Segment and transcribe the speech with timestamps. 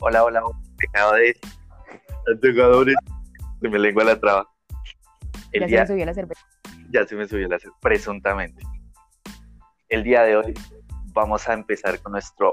[0.00, 0.42] Hola, hola,
[0.78, 1.38] pecadores.
[2.40, 2.94] Pecadores.
[3.60, 4.48] Se me lengua la traba.
[5.52, 6.40] El ya día, se me subió la cerveza.
[6.90, 8.62] ya se me subió la ce- presuntamente.
[9.88, 10.54] El día de hoy
[11.12, 12.50] vamos a empezar con nuestro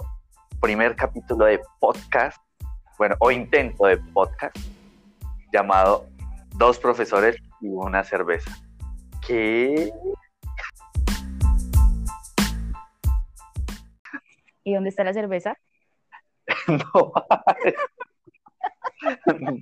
[0.59, 2.37] primer capítulo de podcast,
[2.97, 4.57] bueno, o intento de podcast,
[5.53, 6.07] llamado
[6.55, 8.49] Dos profesores y una cerveza.
[9.25, 9.91] ¿Qué?
[14.63, 15.55] ¿Y dónde está la cerveza?
[16.67, 17.13] No.
[19.37, 19.59] No.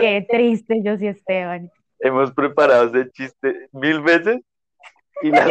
[0.00, 1.70] Qué triste, yo sí, Esteban.
[1.98, 4.40] Hemos preparado ese chiste mil veces
[5.22, 5.44] y la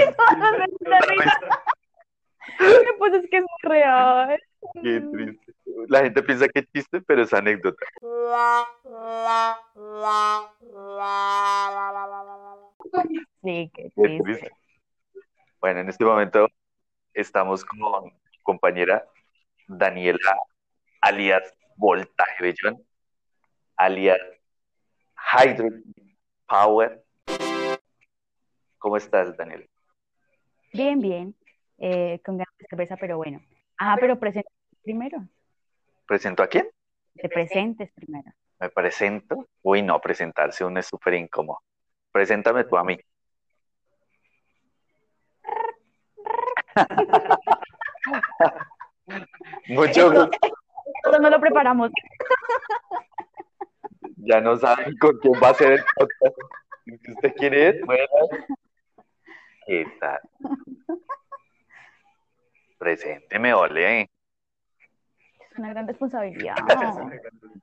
[2.97, 4.39] pues es que es real.
[4.81, 5.53] Qué triste.
[5.89, 7.85] La gente piensa que es chiste, pero es anécdota.
[13.43, 14.23] Sí, qué Qué triste.
[14.23, 14.51] triste.
[15.59, 16.47] Bueno, en este momento
[17.13, 19.03] estamos con mi compañera
[19.67, 20.37] Daniela,
[21.01, 22.85] alias Voltaje Bellón,
[23.75, 24.19] alias
[25.33, 25.83] Hydrogen
[26.47, 27.03] Power.
[28.77, 29.65] ¿Cómo estás, Daniela?
[30.71, 31.35] Bien, bien.
[31.77, 33.41] Eh, con ganas de cerveza, pero bueno.
[33.77, 35.27] Ah, pero presentes primero.
[36.07, 36.69] ¿Presento a quién?
[37.15, 38.31] Te presentes primero.
[38.59, 39.47] ¿Me presento?
[39.63, 41.59] Uy, no, presentarse uno es súper incómodo.
[42.11, 42.97] Preséntame tú a mí.
[49.67, 50.29] Mucho gusto.
[51.03, 51.91] Esto no lo preparamos.
[54.17, 56.37] Ya no saben con quién va a ser el podcast.
[57.09, 57.81] ¿Usted quién es?
[57.85, 58.03] Bueno.
[59.67, 60.19] ¿Qué tal?
[62.77, 64.01] Presénteme, ole.
[64.01, 66.55] Es una gran responsabilidad.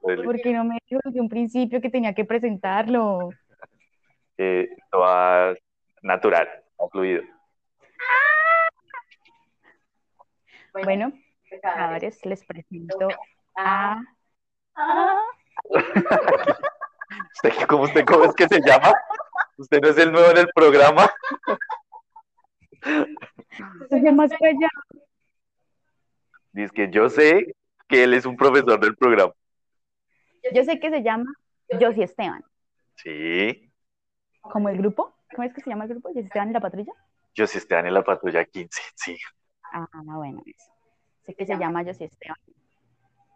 [0.00, 3.30] ¿Por qué no me dijo desde un principio que tenía que presentarlo?
[4.39, 5.55] Eh, esto va
[6.03, 6.48] natural,
[6.91, 7.23] fluido.
[10.73, 11.12] Bueno,
[11.53, 13.08] pecadores, les presento
[13.57, 14.01] a...
[14.74, 15.23] a-
[17.35, 18.92] ¿Usted, ¿Cómo, usted, ¿Cómo es que se llama?
[19.58, 21.11] ¿Usted no es el nuevo en el programa?
[23.90, 24.68] El más callado.
[26.52, 27.55] Dice que yo sé
[27.89, 29.33] que él es un profesor del programa.
[30.55, 31.33] Yo sé que se llama
[31.70, 32.42] Josie Esteban.
[32.96, 33.70] Sí,
[34.40, 35.14] ¿Como el grupo?
[35.34, 36.08] ¿Cómo es que se llama el grupo?
[36.08, 36.92] ¿Josie Esteban y la patrulla?
[37.34, 39.17] sí estoy en la patrulla 15, sí.
[39.73, 40.71] Ah, bueno, eso.
[41.24, 42.36] Sé que se llama Josie Esteban.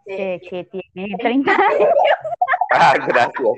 [0.04, 1.88] Sé que tiene 30 años.
[2.72, 3.48] Ah, gracias.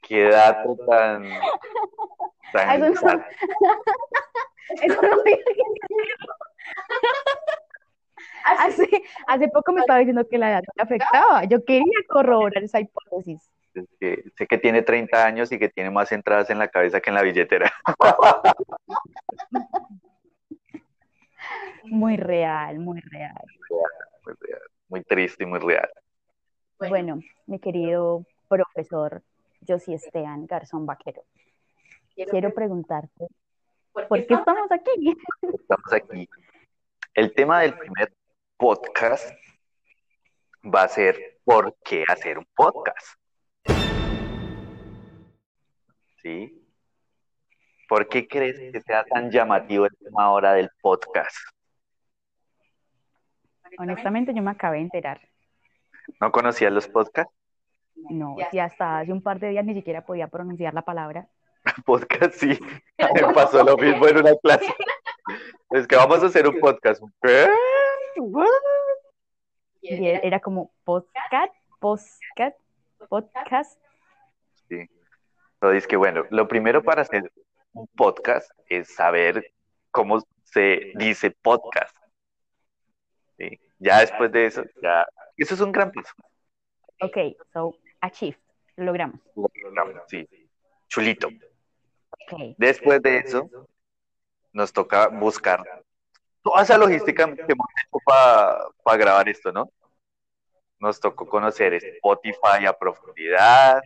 [0.00, 1.22] Qué dato tan...
[2.52, 3.24] tan Ay, eso no-
[4.82, 5.62] Eso no tiene que
[8.44, 8.88] Hace,
[9.28, 11.44] hace poco me estaba diciendo que la edad me afectaba.
[11.44, 13.48] Yo quería corroborar esa hipótesis.
[13.74, 17.00] Es que sé que tiene 30 años y que tiene más entradas en la cabeza
[17.00, 17.72] que en la billetera.
[21.84, 23.44] Muy real, muy real.
[24.24, 25.88] Muy real, muy triste y muy real.
[26.78, 29.22] Bueno, mi querido profesor
[29.66, 31.24] Josie Esteban Garzón Vaquero,
[32.14, 33.28] quiero preguntarte,
[33.92, 35.16] ¿por qué estamos aquí?
[35.42, 36.28] Estamos aquí.
[37.14, 38.12] El tema del primer
[38.56, 39.30] podcast
[40.64, 43.18] va a ser ¿por qué hacer un podcast?
[46.16, 46.58] ¿Sí?
[47.88, 51.36] ¿Por qué crees que sea tan llamativo el tema ahora del podcast?
[53.78, 55.20] Honestamente, yo me acabé de enterar.
[56.20, 57.32] ¿No conocías los podcasts?
[57.94, 61.28] No, si hasta hace un par de días ni siquiera podía pronunciar la palabra.
[61.86, 62.58] Podcast, sí.
[63.14, 64.66] Me pasó lo mismo en una clase.
[65.70, 67.00] Es que vamos a hacer un podcast.
[67.22, 67.46] ¿Qué?
[68.16, 68.46] What?
[69.80, 72.58] Y era como podcast, podcast,
[73.08, 73.80] podcast.
[74.68, 74.90] Sí.
[75.54, 77.32] Entonces, que bueno, lo primero para hacer
[77.72, 79.52] un podcast es saber
[79.90, 81.96] cómo se dice podcast.
[83.42, 83.60] Sí.
[83.78, 85.04] Ya después de eso, ya,
[85.36, 86.12] eso es un gran paso.
[87.00, 87.16] Ok,
[87.52, 88.38] so, achieved,
[88.76, 89.20] lo logramos.
[90.06, 90.28] Sí.
[90.86, 91.26] Chulito.
[91.26, 93.48] Ok, Después de eso,
[94.52, 95.60] nos toca buscar
[96.42, 97.98] toda esa logística que hemos hecho
[98.84, 99.70] para grabar esto, ¿no?
[100.78, 103.82] Nos tocó conocer Spotify a profundidad,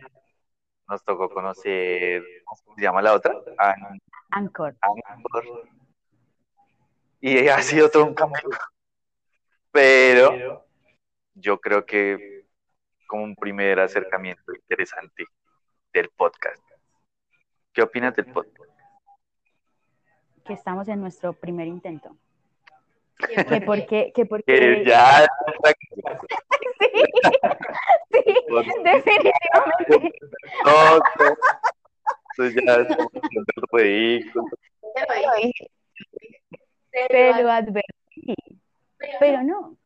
[0.87, 3.33] nos tocó conocer, ¿cómo se llama la otra?
[3.57, 3.99] An-
[4.31, 4.75] Anchor.
[4.81, 5.45] Anchor.
[7.21, 8.49] Y ha sido todo un camino.
[9.77, 10.65] Pero
[11.35, 12.45] yo creo que
[13.07, 15.25] como un primer acercamiento interesante
[15.93, 16.63] del podcast.
[17.71, 18.71] ¿Qué opinas del podcast?
[20.45, 22.17] que estamos en nuestro primer intento.
[23.19, 25.27] Que porque, que porque, Que ya
[26.79, 26.87] sí,
[28.13, 28.23] sí,
[28.83, 30.13] definitivamente.
[30.65, 30.99] no,
[32.31, 33.07] Eso ya es el
[33.71, 34.45] ridículo.
[36.91, 37.96] Te lo advertí.
[39.19, 39.77] Pero no.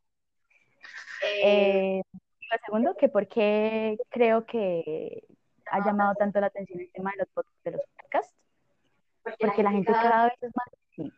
[1.44, 5.24] Eh, lo segundo, que por qué creo que
[5.68, 8.36] ha llamado tanto la atención el tema de los, de los podcasts,
[9.40, 11.14] porque la gente cada vez es más así.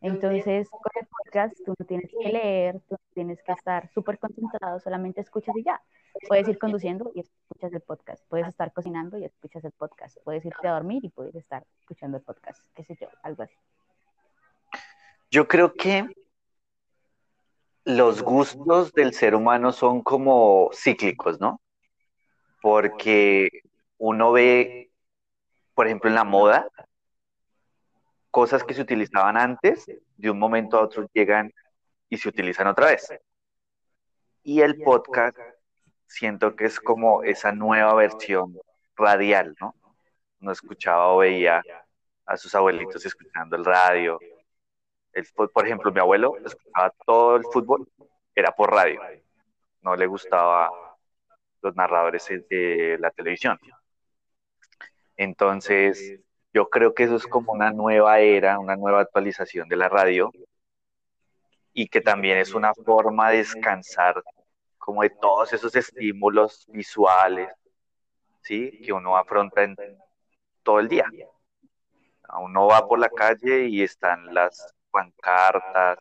[0.00, 4.18] Entonces, con el podcast tú no tienes que leer, tú no tienes que estar súper
[4.18, 5.80] concentrado, solamente escuchas y ya.
[6.26, 10.44] Puedes ir conduciendo y escuchas el podcast, puedes estar cocinando y escuchas el podcast, puedes
[10.44, 13.54] irte a dormir y puedes estar escuchando el podcast, qué sé yo, algo así.
[15.30, 16.08] Yo creo que
[17.84, 21.60] los gustos del ser humano son como cíclicos, ¿no?
[22.62, 23.62] Porque
[23.98, 24.90] uno ve,
[25.74, 26.68] por ejemplo, en la moda,
[28.30, 29.86] cosas que se utilizaban antes,
[30.16, 31.52] de un momento a otro llegan
[32.08, 33.12] y se utilizan otra vez.
[34.42, 35.36] Y el podcast
[36.06, 38.58] siento que es como esa nueva versión
[38.96, 39.74] radial, ¿no?
[40.40, 41.62] Uno escuchaba o veía
[42.26, 44.18] a sus abuelitos escuchando el radio.
[45.14, 47.88] El, por ejemplo, mi abuelo escuchaba todo el fútbol,
[48.34, 49.00] era por radio.
[49.80, 50.70] No le gustaba
[51.62, 53.58] los narradores de la televisión.
[55.16, 56.20] Entonces,
[56.52, 60.32] yo creo que eso es como una nueva era, una nueva actualización de la radio
[61.72, 64.22] y que también es una forma de descansar
[64.78, 67.48] como de todos esos estímulos visuales,
[68.42, 68.80] ¿sí?
[68.84, 69.76] Que uno afronta en
[70.62, 71.06] todo el día.
[72.40, 75.98] Uno va por la calle y están las pancartas,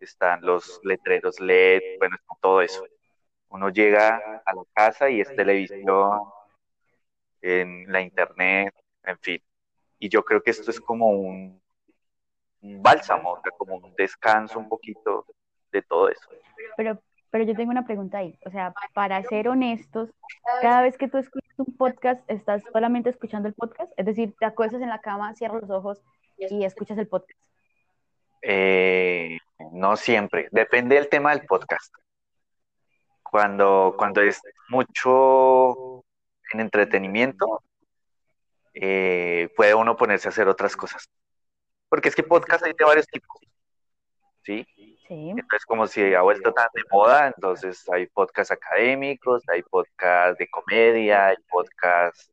[0.00, 2.84] están los letreros LED, bueno, todo eso.
[3.50, 6.20] Uno llega a la casa y es televisión,
[7.42, 8.74] en la internet,
[9.04, 9.42] en fin.
[9.98, 11.60] Y yo creo que esto es como un,
[12.60, 15.26] bálsamo, como un descanso un poquito
[15.72, 16.28] de todo eso.
[16.76, 18.38] Pero, pero yo tengo una pregunta ahí.
[18.44, 20.10] O sea, para ser honestos,
[20.60, 23.92] cada vez que tú escuchas un podcast, ¿estás solamente escuchando el podcast?
[23.96, 26.02] Es decir, te acuestas en la cama, cierras los ojos
[26.36, 27.49] y escuchas el podcast.
[28.42, 29.38] Eh,
[29.72, 31.94] no siempre, depende del tema del podcast.
[33.22, 36.04] Cuando, cuando es mucho
[36.52, 37.62] en entretenimiento,
[38.74, 41.08] eh, puede uno ponerse a hacer otras cosas.
[41.88, 43.38] Porque es que podcast hay de varios tipos.
[44.42, 44.66] ¿Sí?
[45.06, 45.30] Sí.
[45.30, 50.48] Entonces, como si ha vuelto tan de moda, entonces hay podcasts académicos, hay podcasts de
[50.48, 52.30] comedia, hay podcasts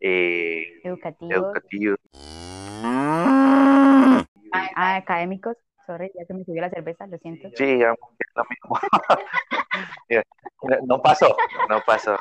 [0.00, 0.80] eh,
[1.20, 1.98] educativos.
[4.52, 5.56] Ah, académicos.
[5.86, 7.48] Sorry, ya se me subió la cerveza, lo siento.
[7.54, 7.80] Sí, es
[8.34, 8.78] lo mismo.
[10.86, 11.36] no pasó,
[11.68, 12.16] no pasó.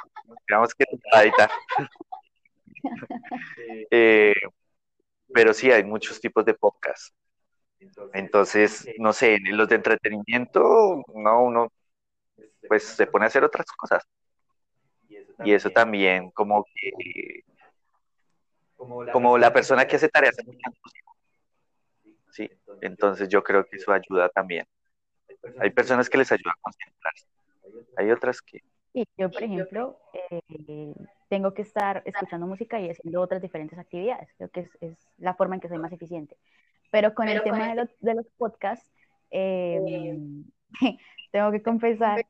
[0.48, 0.86] Digamos que.
[3.92, 4.34] Eh,
[5.34, 7.14] pero sí, hay muchos tipos de podcast.
[8.14, 11.72] Entonces, no sé, en los de entretenimiento, no, uno
[12.68, 14.04] pues se pone a hacer otras cosas.
[15.44, 17.44] Y eso también, como que,
[19.12, 20.36] como la persona que hace tareas.
[22.38, 22.48] Sí,
[22.82, 24.68] entonces yo creo que eso ayuda también.
[25.60, 27.26] Hay personas que les ayuda a concentrarse.
[27.98, 28.62] Hay otras que...
[28.94, 30.00] Sí, yo, por ejemplo,
[30.30, 30.94] eh,
[31.30, 34.30] tengo que estar escuchando música y haciendo otras diferentes actividades.
[34.38, 36.38] Creo que es, la forma en que soy más eficiente.
[36.92, 38.88] Pero con el tema de, de, los podcasts,
[39.32, 40.46] em,
[41.32, 42.24] tengo que confesar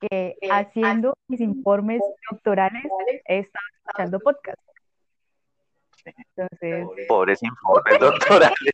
[0.00, 2.00] que haciendo mis informes
[2.30, 2.82] doctorales
[3.26, 4.67] he estado escuchando podcasts.
[6.16, 6.86] Entonces...
[7.08, 8.72] Pobres informes doctorales.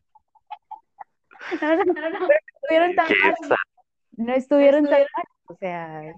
[1.61, 3.59] no, no, no, no, estuvieron tan mal.
[4.17, 5.25] No estuvieron tan mal.
[5.47, 6.15] O sea,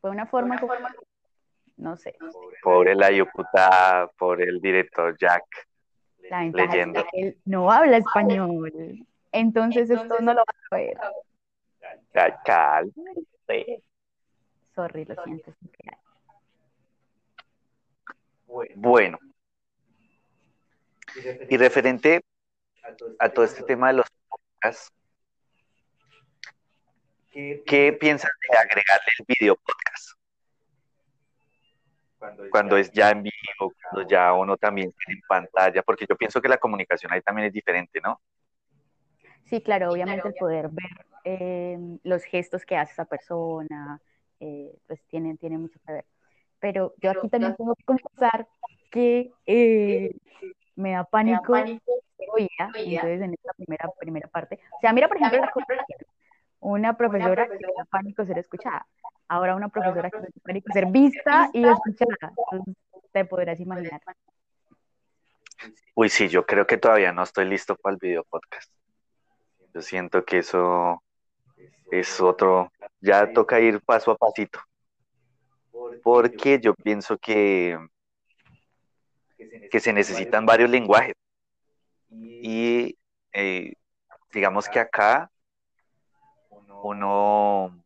[0.00, 0.60] fue una forma,
[1.76, 2.14] no sé.
[2.62, 5.44] Pobre la Yucuta, por el director Jack.
[6.28, 7.04] La leyendo.
[7.12, 9.06] él no habla español.
[9.32, 10.98] Entonces, esto no lo va a ver.
[12.44, 12.92] Cal,
[14.74, 15.54] Sorry, lo siento.
[18.76, 19.18] Bueno.
[21.48, 22.20] Y referente
[23.18, 24.90] a todo este tema de los podcasts,
[27.32, 30.18] ¿Qué piensas de agregarle el video podcast?
[32.50, 36.42] Cuando es ya en vivo, cuando ya uno también tiene en pantalla, porque yo pienso
[36.42, 38.20] que la comunicación ahí también es diferente, ¿no?
[39.44, 44.00] Sí, claro, obviamente el poder ver em, los gestos que hace esa persona,
[44.40, 46.04] eh, pues tiene, tiene mucho que ver.
[46.58, 48.48] Pero yo aquí también tengo que confesar
[48.90, 50.14] que eh,
[50.76, 54.60] me da pánico, oía, entonces en esta primera, primera parte.
[54.76, 55.42] O sea, mira, por ejemplo,
[56.60, 58.86] una profesora que le da pánico ser escuchada.
[59.28, 62.32] Ahora una profesora que le da pánico ser vista y escuchada.
[63.12, 64.00] te podrás imaginar.
[65.94, 68.72] Uy, sí, yo creo que todavía no estoy listo para el video podcast.
[69.74, 71.02] Yo siento que eso
[71.90, 74.60] es otro, ya toca ir paso a pasito.
[76.02, 77.78] Porque yo pienso que,
[79.70, 81.14] que se necesitan varios lenguajes.
[82.10, 82.96] Y
[83.32, 83.72] eh,
[84.32, 85.30] digamos que acá
[86.82, 87.82] uno,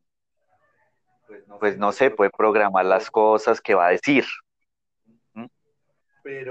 [1.59, 4.25] pues no sé, puede programar las cosas que va a decir.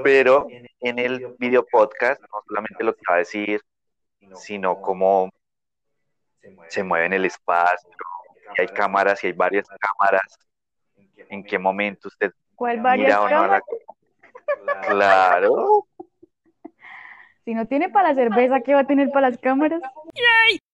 [0.03, 0.47] Pero
[0.81, 3.61] en el video podcast, no solamente lo que va a decir,
[4.35, 5.31] sino cómo
[6.67, 7.89] se mueve en el espacio,
[8.55, 10.37] y hay cámaras y hay varias cámaras,
[11.17, 13.61] en qué momento usted ¿Cuál varias cámaras?
[14.87, 15.87] Claro.
[17.45, 19.81] Si no tiene para la cerveza, ¿qué va a tener para las cámaras?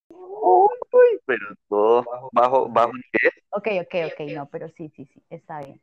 [0.09, 3.33] Uy, pero todo bajo, bajo nivel.
[3.49, 5.81] Ok, ok, ok, no, pero sí, sí, sí, está bien.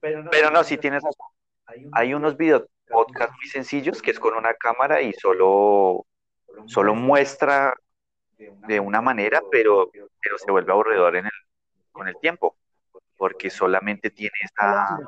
[0.00, 1.02] Pero no, si tienes
[1.92, 6.06] Hay unos videos podcast muy sencillos que es con una cámara y solo,
[6.66, 7.74] solo muestra
[8.38, 11.32] de una manera, pero, pero se vuelve aburridor en el,
[11.90, 12.56] con el tiempo,
[13.16, 14.98] porque solamente tiene esa,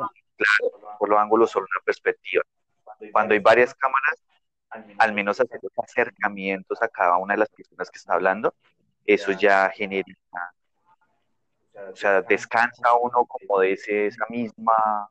[0.44, 2.42] claro, por los ángulos, solo una perspectiva.
[3.12, 4.22] Cuando hay varias cámaras,
[4.98, 8.54] al menos hacer acercamientos a cada una de las personas que está hablando,
[9.04, 10.04] eso ya genera,
[11.92, 15.10] o sea, descansa uno como de ese, esa misma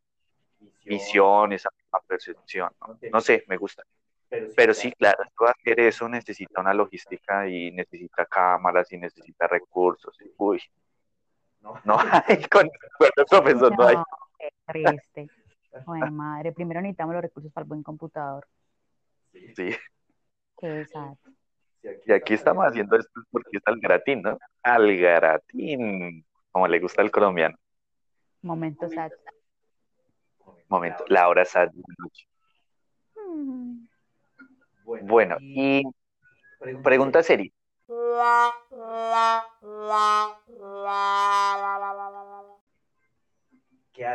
[0.85, 2.69] visión, esa misma percepción,
[3.11, 3.21] ¿no?
[3.21, 3.83] sé, me gusta.
[4.55, 10.15] Pero sí, claro, hacer eso necesita una logística y necesita cámaras y necesita recursos.
[10.37, 10.61] Uy,
[11.83, 13.95] no hay, con, el profesor no, hay.
[14.39, 15.27] Qué triste.
[15.85, 18.47] Bueno, madre, primero necesitamos los recursos para el buen computador.
[19.31, 19.75] Sí.
[20.57, 21.29] Qué exacto.
[22.05, 24.37] Y aquí estamos haciendo esto porque está el gratín, ¿no?
[24.63, 27.55] Al gratín, como le gusta al colombiano.
[28.41, 29.11] Momento sad.
[30.67, 32.27] Momento, la hora sad de la noche.
[33.15, 33.87] Mm.
[35.07, 35.83] Bueno, y
[36.83, 37.51] pregunta seria.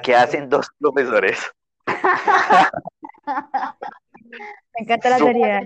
[0.02, 1.52] ¿Qué hacen dos profesores?
[3.16, 5.62] Me encanta la seriedad.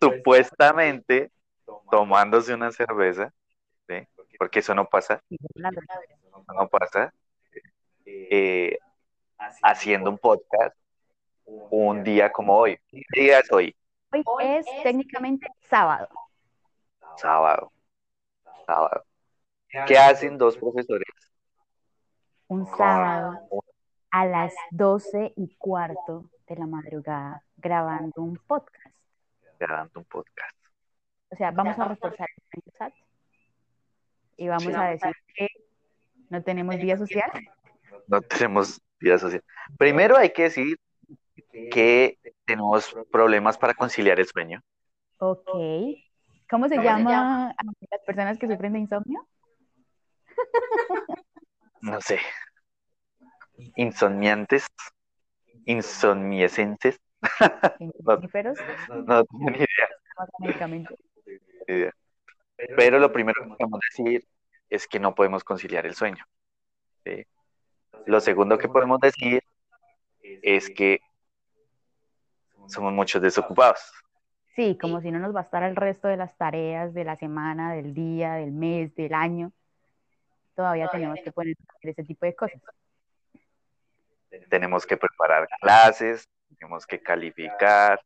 [0.00, 1.30] Supuestamente
[1.90, 3.32] tomándose una cerveza,
[3.88, 4.06] ¿sí?
[4.38, 5.20] porque eso no pasa.
[5.54, 7.12] no pasa.
[8.04, 8.78] Eh,
[9.62, 10.76] haciendo un podcast
[11.44, 12.78] un día como hoy.
[12.88, 13.74] ¿Qué día es hoy?
[14.10, 16.08] Hoy es técnicamente sábado.
[17.16, 17.72] Sábado.
[18.66, 19.04] Sábado.
[19.86, 21.25] ¿Qué hacen dos profesores?
[22.48, 23.40] Un sábado
[24.10, 28.94] a las doce y cuarto de la madrugada grabando un podcast.
[29.58, 30.56] Grabando un podcast.
[31.30, 32.92] O sea, vamos a reforzar el chat
[34.36, 35.48] y vamos a decir que
[36.30, 37.30] no tenemos vida social.
[38.06, 39.42] No tenemos vida social.
[39.76, 40.78] Primero hay que decir
[41.70, 44.62] que tenemos problemas para conciliar el sueño.
[45.18, 45.48] Ok.
[46.48, 49.26] ¿Cómo se llama a las personas que sufren de insomnio?
[51.80, 52.18] No sé.
[53.76, 54.66] Insomniantes,
[55.64, 57.00] insomniescentes.
[57.80, 58.18] no,
[59.06, 59.58] no tengo ni
[61.66, 61.92] idea.
[62.76, 64.26] Pero lo primero que podemos decir
[64.70, 66.24] es que no podemos conciliar el sueño.
[68.06, 69.42] Lo segundo que podemos decir
[70.22, 71.00] es que
[72.66, 73.80] somos muchos desocupados.
[74.54, 77.94] Sí, como si no nos bastara el resto de las tareas de la semana, del
[77.94, 79.52] día, del mes, del año.
[80.56, 82.60] Todavía tenemos que poner ese tipo de cosas.
[84.50, 88.00] Tenemos que preparar clases, tenemos que calificar,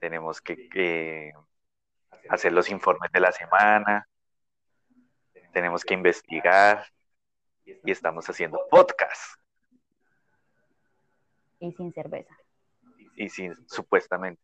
[0.00, 1.32] tenemos que
[2.28, 4.06] hacer los informes de la semana,
[5.52, 6.84] tenemos que investigar
[7.64, 9.40] y estamos haciendo podcast.
[11.60, 12.36] Y sin cerveza
[13.16, 14.40] y sin supuestamente.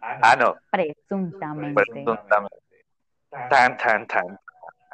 [0.00, 0.56] Ah, no.
[0.70, 1.82] Presuntamente.
[1.82, 2.56] Presuntamente.
[3.30, 4.38] Tan, tan, tan.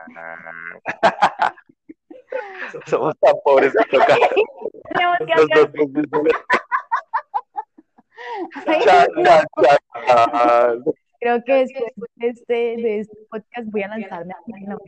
[2.87, 4.07] Somos tan pobres que que
[11.21, 14.39] Creo que después de este, de este podcast voy a lanzarme a
[14.71, 14.79] la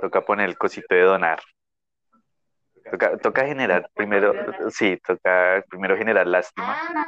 [0.00, 1.40] Toca poner el cosito de donar.
[3.22, 4.32] Toca, generar primero,
[4.70, 6.74] sí, toca primero generar lástima.
[6.74, 7.04] Ah,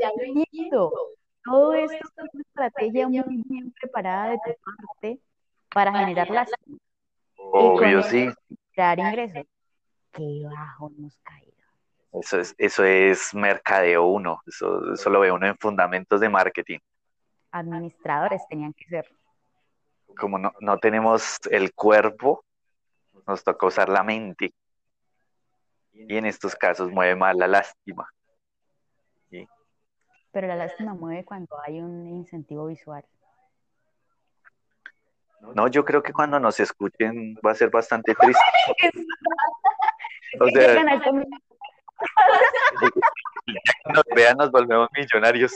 [0.00, 0.14] ya lo
[1.44, 5.20] Todo esto es una estrategia muy bien preparada de tu parte
[5.72, 6.78] para generar lástima.
[7.36, 8.28] Obvio, sí.
[8.72, 9.46] Crear ingresos.
[10.12, 11.50] Qué bajo nos caído.
[12.12, 16.78] Eso es, eso es mercadeo uno, eso, eso lo ve uno en fundamentos de marketing.
[17.52, 19.06] Administradores tenían que ser.
[20.18, 22.44] Como no, no tenemos el cuerpo,
[23.26, 24.52] nos toca usar la mente
[25.92, 28.08] y en estos casos mueve más la lástima.
[30.32, 33.04] Pero la lástima mueve cuando hay un incentivo visual.
[35.40, 38.42] No, yo creo que cuando nos escuchen va a ser bastante triste.
[40.40, 40.82] o sea,
[43.94, 45.52] nos vean, nos volvemos millonarios.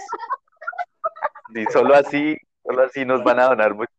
[1.54, 3.92] Y solo así solo así nos van a donar mucho.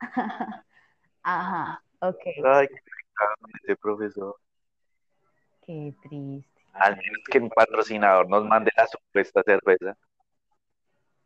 [1.22, 2.22] Ajá, ok.
[2.44, 2.80] Ay, qué
[3.62, 4.36] ese profesor.
[5.66, 6.62] Qué triste.
[6.74, 9.96] Al menos que un patrocinador nos mande la supuesta cerveza.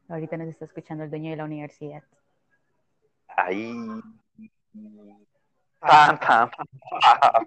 [0.09, 2.03] Ahorita nos está escuchando el dueño de la universidad.
[3.39, 3.73] Ahí.
[5.79, 7.47] Pam, pam, pam.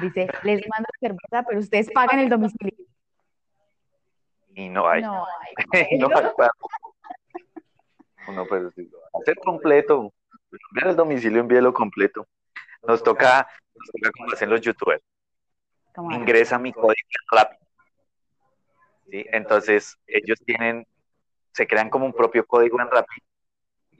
[0.00, 2.86] Dice, les mando cerveza, pero ustedes pagan el domicilio.
[4.54, 5.02] Y no hay.
[5.02, 5.24] No,
[5.90, 6.48] Y no hay
[8.28, 10.12] Uno, pero sí, hacer completo.
[10.70, 12.26] Enviar el domicilio, envíelo completo.
[12.82, 15.02] Nos toca, nos toca como hacen los youtubers.
[16.10, 17.60] Ingresa mi código rápido.
[19.10, 19.24] ¿Sí?
[19.30, 20.86] Entonces, ellos tienen,
[21.52, 23.22] se crean como un propio código en Rappi.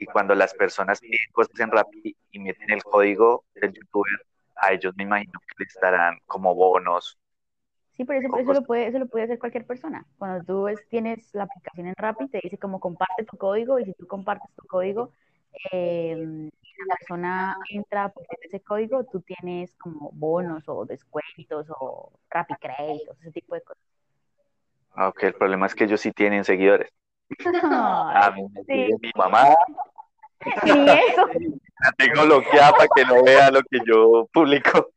[0.03, 4.73] Y cuando las personas piden cosas en Rappi y meten el código del youtuber, a
[4.73, 7.19] ellos me imagino que les darán como bonos.
[7.97, 10.07] Sí, pero eso, eso lo puede, eso lo puede hacer cualquier persona.
[10.19, 13.85] Cuando tú ves- tienes la aplicación en Rappi, te dice como comparte tu código y
[13.85, 15.13] si tú compartes tu código,
[15.73, 16.17] eh,
[16.89, 23.19] la persona entra por ese código, tú tienes como bonos o descuentos o Rappi créditos,
[23.21, 23.83] ese tipo de cosas.
[24.95, 26.91] Aunque el problema es que ellos sí tienen seguidores.
[28.09, 28.97] A mí me sí.
[29.01, 29.55] mi mamá,
[30.65, 31.27] ni eso.
[31.81, 34.91] la tengo bloqueada para que no vea lo que yo publico.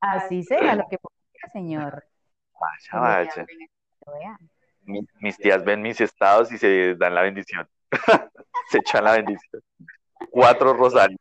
[0.00, 2.04] Así sea lo que publica, señor.
[2.60, 3.46] Vaya, vaya.
[5.20, 7.68] Mis tías ven mis estados y se dan la bendición.
[8.70, 9.62] se echan la bendición.
[10.30, 11.20] Cuatro rosarios.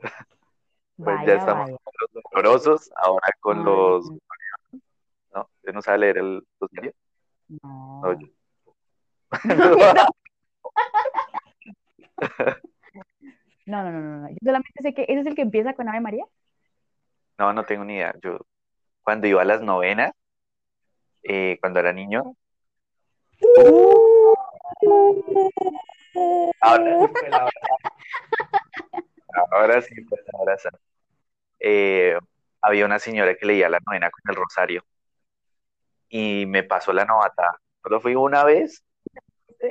[0.00, 0.10] Pues
[0.96, 1.76] ya Vaya, estamos vaya.
[1.82, 4.10] con los dolorosos, ahora con los.
[5.34, 5.48] ¿No?
[5.56, 6.92] ¿Usted no sabe leer el rosario?
[7.62, 8.02] No.
[8.02, 8.26] No, yo-
[13.66, 14.28] No, no, no, no, no.
[14.30, 16.24] Yo solamente sé que ese es el que empieza con Ave María.
[17.36, 18.14] No, no tengo ni idea.
[18.22, 18.38] Yo,
[19.02, 20.12] cuando iba a las novenas,
[21.22, 22.34] eh, cuando era niño,
[26.60, 27.52] ahora sí fue la hora.
[29.50, 30.56] Ahora sí fue la.
[31.60, 32.18] Eh,
[32.62, 34.84] había una señora que leía la novena con el rosario
[36.08, 37.60] y me pasó la novata.
[37.82, 38.84] Solo fui una vez.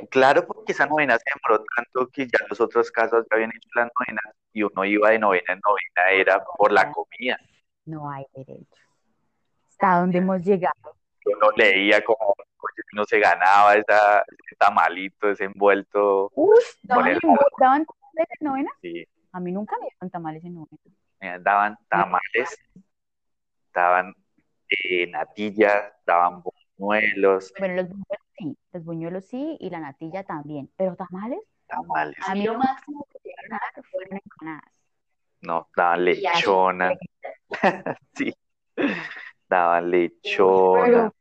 [0.09, 3.69] Claro, porque esa novena se demoró tanto que ya los otros casos ya habían hecho
[3.75, 7.37] las novenas y uno iba de novena en novena, era por la comida.
[7.85, 8.81] No hay derecho.
[9.69, 10.73] ¿Hasta dónde hemos llegado?
[11.25, 12.33] Uno leía como
[12.93, 16.31] uno se ganaba esa, ese tamalito, ese envuelto.
[16.35, 17.19] Uy, ¿daban, el-
[17.59, 18.71] ¿daban tamales en novena?
[18.81, 20.77] Sí, A mí nunca me dieron tamales en novena.
[21.19, 22.57] eh, daban tamales,
[23.73, 24.13] daban
[24.69, 26.41] eh, natillas, daban
[26.77, 32.15] buñuelos, Bueno, los buñuelos sí, los buñuelos sí y la natilla también, pero tamales, tamales.
[32.25, 34.73] a mí lo máximo que llegaron a fueron empanadas.
[35.41, 36.93] No, daban lechona.
[38.13, 38.33] Sí,
[39.47, 41.11] daban lechona.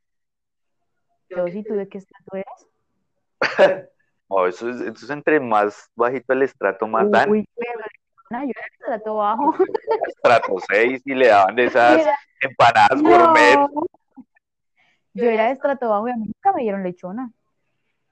[1.28, 3.90] Yo sí tuve que estar, ¿tú eras?
[4.28, 7.30] Oh, eso es, eso es entre más bajito el estrato, más dan.
[7.30, 9.54] Pero lechona, yo era de trato bajo.
[10.08, 12.04] Estrato 6 y le daban de esas
[12.40, 13.58] empanadas gourmet.
[15.16, 17.32] Yo era de estrato bajo y a mí nunca me dieron lechona.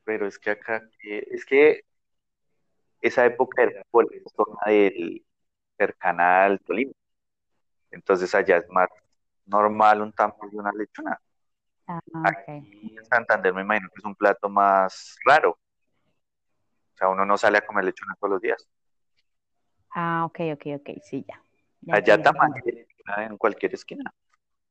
[0.05, 1.85] Pero es que acá, eh, es que
[3.03, 5.23] esa época era por la zona del
[5.77, 6.93] cercana al Tolima.
[7.91, 8.89] Entonces allá es más
[9.45, 11.21] normal un tamal de una lechona.
[11.87, 12.25] Ah, ok.
[12.25, 15.51] Aquí en Santander me imagino que es un plato más raro.
[15.51, 18.67] O sea, uno no sale a comer lechona todos los días.
[19.91, 21.39] Ah, ok, ok, ok, sí, ya.
[21.83, 22.51] Ya Allá tamal
[23.19, 24.11] en cualquier esquina.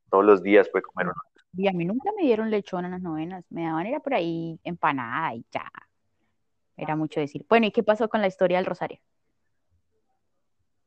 [0.09, 1.21] Todos los días puede comer uno.
[1.55, 3.45] Y a mí nunca me dieron lechona en las novenas.
[3.49, 5.71] Me daban era por ahí empanada y ya.
[6.75, 7.45] Era mucho decir.
[7.47, 8.99] Bueno, ¿y qué pasó con la historia del rosario?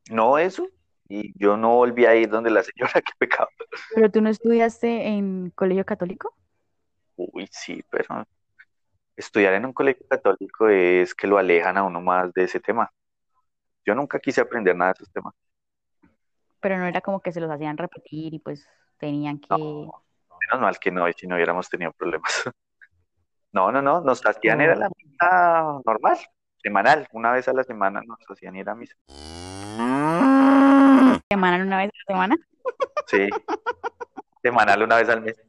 [0.09, 0.67] No eso.
[1.09, 3.47] Y yo no volví a ir donde la señora, qué pecado.
[3.95, 6.35] ¿Pero tú no estudiaste en colegio católico?
[7.15, 8.25] Uy, sí, pero
[9.15, 12.91] estudiar en un colegio católico es que lo alejan a uno más de ese tema.
[13.85, 15.33] Yo nunca quise aprender nada de esos temas.
[16.59, 19.47] Pero no era como que se los hacían repetir y pues tenían que...
[19.49, 20.03] No,
[20.39, 22.31] menos mal que no, y si no hubiéramos tenido problemas.
[23.53, 26.17] No, no, no, nos hacían era la misa normal,
[26.61, 28.95] semanal, una vez a la semana nos hacían ir a misa.
[31.31, 32.35] ¿Semana una vez a la semana?
[33.07, 33.29] Sí,
[34.43, 35.41] semanal una vez al mes.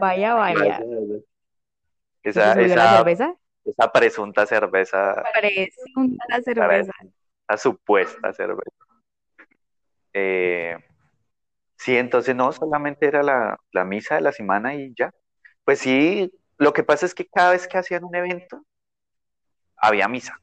[0.00, 0.80] Vaya, vaya.
[2.22, 3.34] Esa, ¿Se subió la esa, cerveza?
[3.64, 6.92] esa presunta cerveza Presunta cerveza.
[7.48, 8.84] la supuesta cerveza.
[10.14, 10.76] Eh,
[11.80, 15.10] sí, entonces no, solamente era la, la misa de la semana y ya.
[15.64, 18.64] Pues sí, lo que pasa es que cada vez que hacían un evento,
[19.76, 20.34] había misa.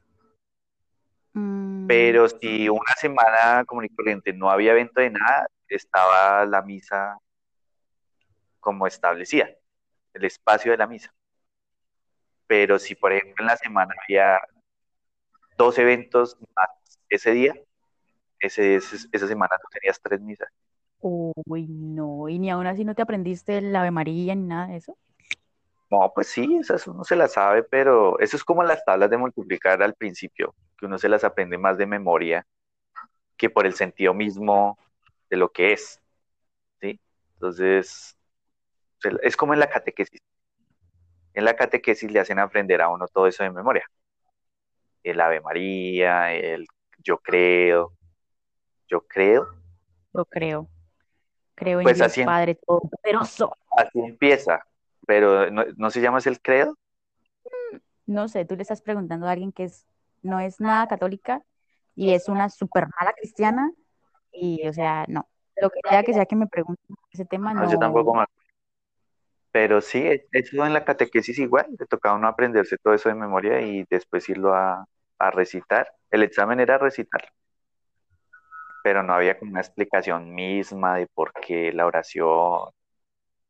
[1.32, 6.62] Mm, Pero si una semana común y corriente no había evento de nada, estaba la
[6.62, 7.16] misa
[8.60, 9.48] como establecida,
[10.14, 11.12] el espacio de la misa.
[12.46, 14.40] pero si por ejemplo en la semana había
[15.56, 16.68] dos eventos más
[17.08, 17.54] ese día,
[18.40, 20.48] ese, esa semana tú tenías tres misas.
[21.00, 24.76] Uy, no, y ni aún así no te aprendiste el Ave María ni nada de
[24.76, 24.96] eso.
[25.90, 29.16] No, pues sí, esas uno se las sabe, pero eso es como las tablas de
[29.16, 32.46] multiplicar al principio, que uno se las aprende más de memoria
[33.36, 34.76] que por el sentido mismo
[35.30, 36.00] de lo que es.
[36.80, 37.00] ¿sí?
[37.34, 38.18] Entonces,
[39.22, 40.20] es como en la catequesis.
[41.32, 43.88] En la catequesis le hacen aprender a uno todo eso de memoria.
[45.04, 46.66] El Ave María, el
[46.98, 47.92] yo creo,
[48.88, 49.46] yo creo.
[50.12, 50.68] Yo creo.
[51.58, 53.52] Creo en Pues Dios así en- Padre Todopoderoso.
[53.76, 54.64] Así empieza,
[55.06, 56.76] pero ¿no, no se llama el credo?
[58.06, 59.86] No sé, tú le estás preguntando a alguien que es,
[60.22, 61.42] no es nada católica
[61.96, 63.72] y es una súper mala cristiana
[64.32, 65.28] y, o sea, no.
[65.60, 67.70] Lo que sea que sea que me pregunten ese tema, No, no.
[67.70, 68.38] yo tampoco me acuerdo.
[69.50, 73.60] Pero sí, eso en la catequesis igual, le tocaba uno aprenderse todo eso de memoria
[73.60, 74.86] y después irlo a,
[75.18, 75.90] a recitar.
[76.10, 77.28] El examen era recitar,
[78.88, 82.70] pero no había como una explicación misma de por qué la oración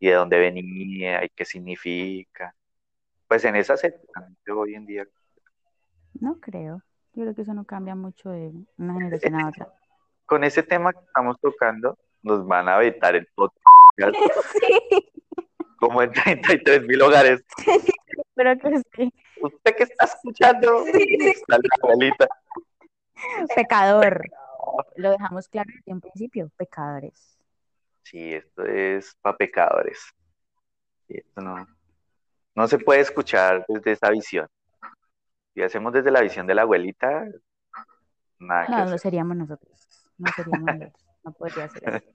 [0.00, 2.52] y de dónde venía y qué significa.
[3.28, 3.84] Pues en épocas,
[4.44, 5.06] yo hoy en día,
[6.14, 6.82] No creo.
[7.12, 9.68] Yo creo que eso no cambia mucho de una generación a otra.
[10.26, 13.56] con ese tema que estamos tocando, nos van a vetar el podcast
[14.60, 15.08] Sí,
[15.76, 17.44] como en 33 mil hogares.
[18.34, 19.14] pero que sí.
[19.40, 22.26] Usted que está escuchando, está la abuelita.
[23.54, 24.20] Pecador.
[24.96, 27.38] Lo dejamos claro desde un principio, pecadores.
[28.02, 30.00] Sí, esto es para pecadores.
[31.06, 31.66] Sí, esto no,
[32.54, 34.48] no se puede escuchar desde esa visión.
[35.54, 37.24] Si hacemos desde la visión de la abuelita,
[38.38, 38.98] nada que No, no hacer.
[39.00, 39.88] seríamos nosotros.
[40.16, 41.04] No seríamos nosotros.
[41.24, 42.06] No podría ser eso.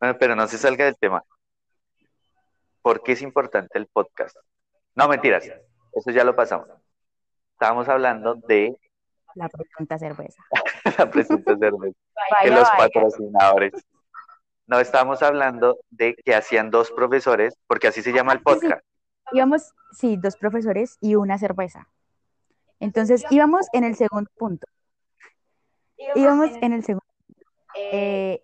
[0.00, 1.22] Bueno, pero no se salga del tema.
[2.82, 4.36] ¿Por qué es importante el podcast?
[4.94, 5.44] No, mentiras.
[5.92, 6.68] Eso ya lo pasamos.
[7.52, 8.76] Estábamos hablando de
[9.34, 10.42] La pregunta cerveza.
[10.98, 11.94] la presencia de cerveza, de
[12.30, 13.72] Vaya, los patrocinadores.
[14.66, 18.54] No, estábamos hablando de que hacían dos profesores, porque así se llama el Sí, sí.
[18.54, 18.84] podcast.
[19.32, 21.88] Íbamos, sí, dos profesores y una cerveza.
[22.80, 24.66] Entonces íbamos en el segundo punto.
[26.14, 27.04] Íbamos en el segundo.
[27.76, 28.40] Eh,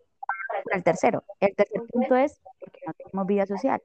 [0.64, 1.24] por el tercero.
[1.38, 3.81] El tercer punto es porque no tenemos vida social.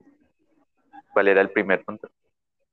[1.12, 2.08] ¿Cuál era el primer punto?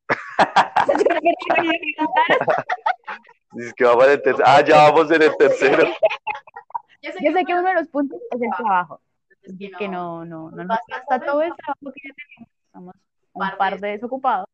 [3.58, 4.44] Es que vamos en el tercero.
[4.48, 5.88] Ah, ya vamos en el tercero.
[7.02, 9.02] Yo sé que uno de los puntos es el trabajo.
[9.78, 12.50] Que no, no, no nos basta todo el trabajo que ya tenemos.
[12.72, 12.96] Somos
[13.34, 14.48] un par de desocupados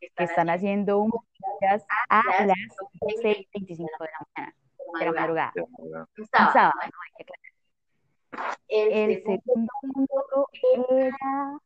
[0.00, 2.56] que están haciendo un podcast a las
[3.00, 4.54] 12.25 de la mañana,
[4.98, 5.52] de la madrugada.
[5.56, 8.40] Un sábado, ¿no?
[8.68, 11.58] El segundo punto era.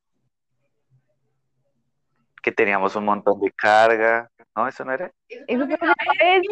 [2.43, 4.31] Que teníamos un montón de carga.
[4.55, 4.69] ¿No?
[4.69, 5.11] ¿Eso no era?
[5.29, 6.43] Eso fue una vez.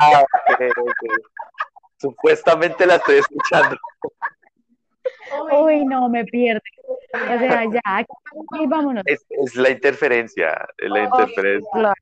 [0.00, 0.24] Ah.
[1.96, 3.76] Supuestamente la estoy escuchando.
[5.52, 6.62] Uy, no, me pierde.
[6.88, 9.02] O sea, ya, aquí vámonos.
[9.06, 10.66] Es, es la interferencia.
[10.78, 11.70] Es la interferencia.
[11.72, 11.94] Claro.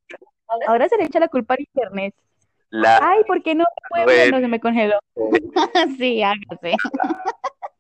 [0.67, 2.15] Ahora se le echa la culpa al internet.
[2.71, 4.05] La Ay, ¿por qué no puedo?
[4.05, 4.37] Bueno.
[4.37, 4.99] No se me congeló.
[5.99, 6.77] sí, hágase.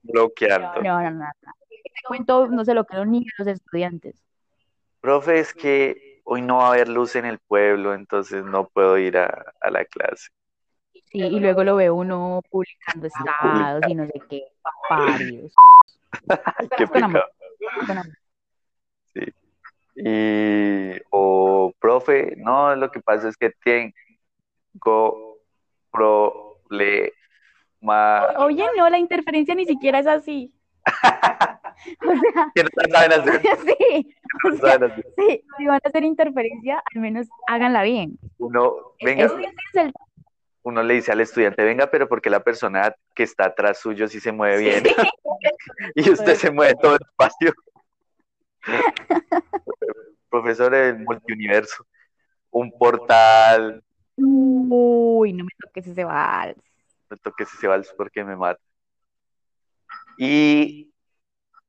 [0.03, 0.83] bloqueando.
[0.83, 1.19] No, no, no.
[1.19, 1.53] no.
[1.69, 4.23] Te cuento, no sé lo que los niños, los estudiantes.
[5.01, 8.99] Profe, es que hoy no va a haber luz en el pueblo, entonces no puedo
[8.99, 10.29] ir a, a la clase.
[10.93, 14.45] Sí, y luego lo ve uno publicando estados y no sé qué.
[14.91, 15.49] Ay,
[16.77, 17.25] qué pecado.
[17.89, 18.07] Amor.
[20.01, 25.39] Y, o, profe, no, lo que pasa es que tengo
[25.91, 26.79] problema.
[28.39, 30.53] Oye, no, la interferencia ni siquiera es así.
[32.05, 33.41] O sea, Que no saben hacer,
[33.79, 35.07] sí, no saben hacer.
[35.17, 38.19] sí, si van a hacer interferencia, al menos háganla bien.
[38.39, 39.33] Uno, venga, es
[39.75, 39.93] el
[40.63, 44.21] uno le dice al estudiante, venga, pero porque la persona que está atrás suyo sí
[44.21, 44.83] se mueve bien
[45.95, 47.53] y usted se mueve todo despacio.
[50.29, 51.87] Profesor del multiuniverso,
[52.51, 53.83] un portal,
[54.17, 56.59] Uy, no me toques ese vals.
[57.09, 58.61] no toques ese vals porque me mata.
[60.19, 60.93] Y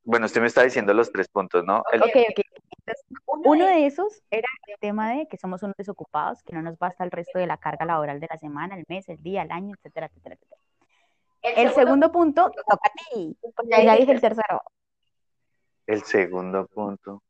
[0.03, 1.83] bueno, usted me está diciendo los tres puntos, ¿no?
[1.91, 2.39] El- Ok, ok.
[2.79, 6.77] Entonces, uno de esos era el tema de que somos unos desocupados, que no nos
[6.79, 9.51] basta el resto de la carga laboral de la semana, el mes, el día, el
[9.51, 10.61] año, etcétera, etcétera, etcétera.
[11.41, 14.61] El segundo punto te toca a ti, porque ya dije el tercero.
[15.87, 17.23] el segundo punto.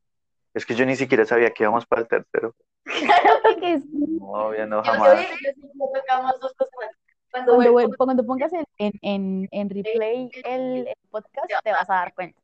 [0.53, 2.55] Es que yo ni siquiera sabía que íbamos para el tercero.
[3.43, 5.21] Porque sí, No, ya no Yo jamás.
[5.21, 6.91] yo sé que tocamos dos cosas.
[7.31, 11.89] Cuando cuando, vuelvo, cuando pongas en, en, en, en replay el, el podcast, te vas
[11.89, 12.39] a dar cuenta.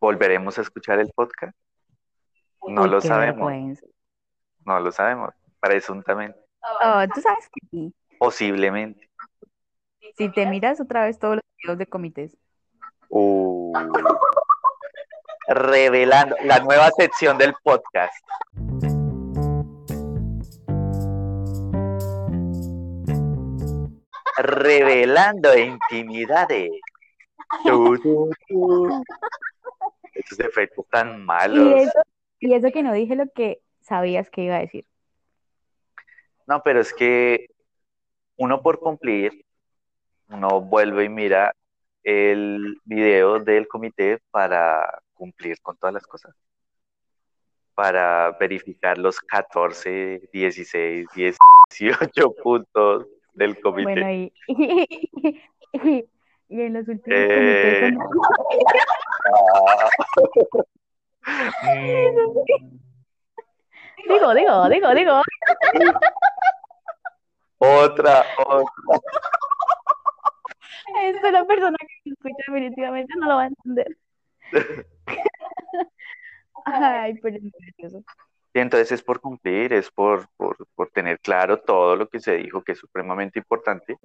[0.00, 1.56] ¿Volveremos a escuchar el podcast?
[2.68, 3.36] No Uy, lo sabemos.
[3.46, 3.86] vergüenza.
[4.64, 6.38] No lo sabemos, presuntamente,
[6.82, 7.94] Oh, tú sabes que sí.
[8.18, 9.08] posiblemente.
[10.16, 12.36] Si te miras otra vez todos los videos de comités.
[13.08, 13.72] Uh.
[15.48, 18.14] Revelando la nueva sección del podcast.
[24.36, 26.70] Revelando intimidades.
[27.64, 29.02] Tu, tu, tu.
[30.14, 31.82] Esos efectos tan Y malos.
[31.82, 32.00] eso,
[32.40, 34.86] y eso que no dije lo que sabías que iba a decir.
[36.46, 37.48] No, pero es que
[38.36, 39.44] uno por cumplir,
[40.28, 41.52] uno vuelve y mira
[42.02, 46.34] el video del comité para cumplir con todas las cosas.
[47.74, 53.84] Para verificar los 14, 16, 18 puntos del comité.
[53.84, 54.88] Bueno, y, y,
[56.48, 57.92] y en los últimos Eh.
[61.62, 62.38] Mm,
[64.08, 65.22] digo, digo, digo, digo.
[67.58, 69.00] otra, otra.
[71.02, 73.96] Esto la persona que escucha definitivamente no lo va a entender.
[76.64, 77.36] Ay, pero
[77.78, 77.94] es.
[78.54, 80.28] Y entonces es por cumplir, es por,
[81.26, 83.98] claro todo lo que se dijo, que es supremamente importante.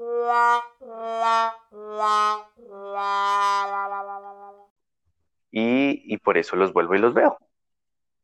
[5.52, 7.38] Y, y por eso los vuelvo y los veo.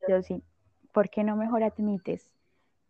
[0.08, 0.42] Yo sí.
[0.92, 2.32] ¿Por qué no mejor admites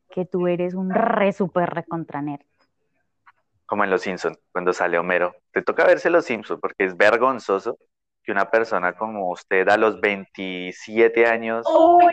[0.10, 2.46] que tú eres un re super recontra nerd?
[3.65, 5.36] Como en Los Simpsons, cuando sale Homero.
[5.52, 7.78] Te toca verse Los Simpsons porque es vergonzoso
[8.24, 12.06] que una persona como usted a los 27 años, Uy,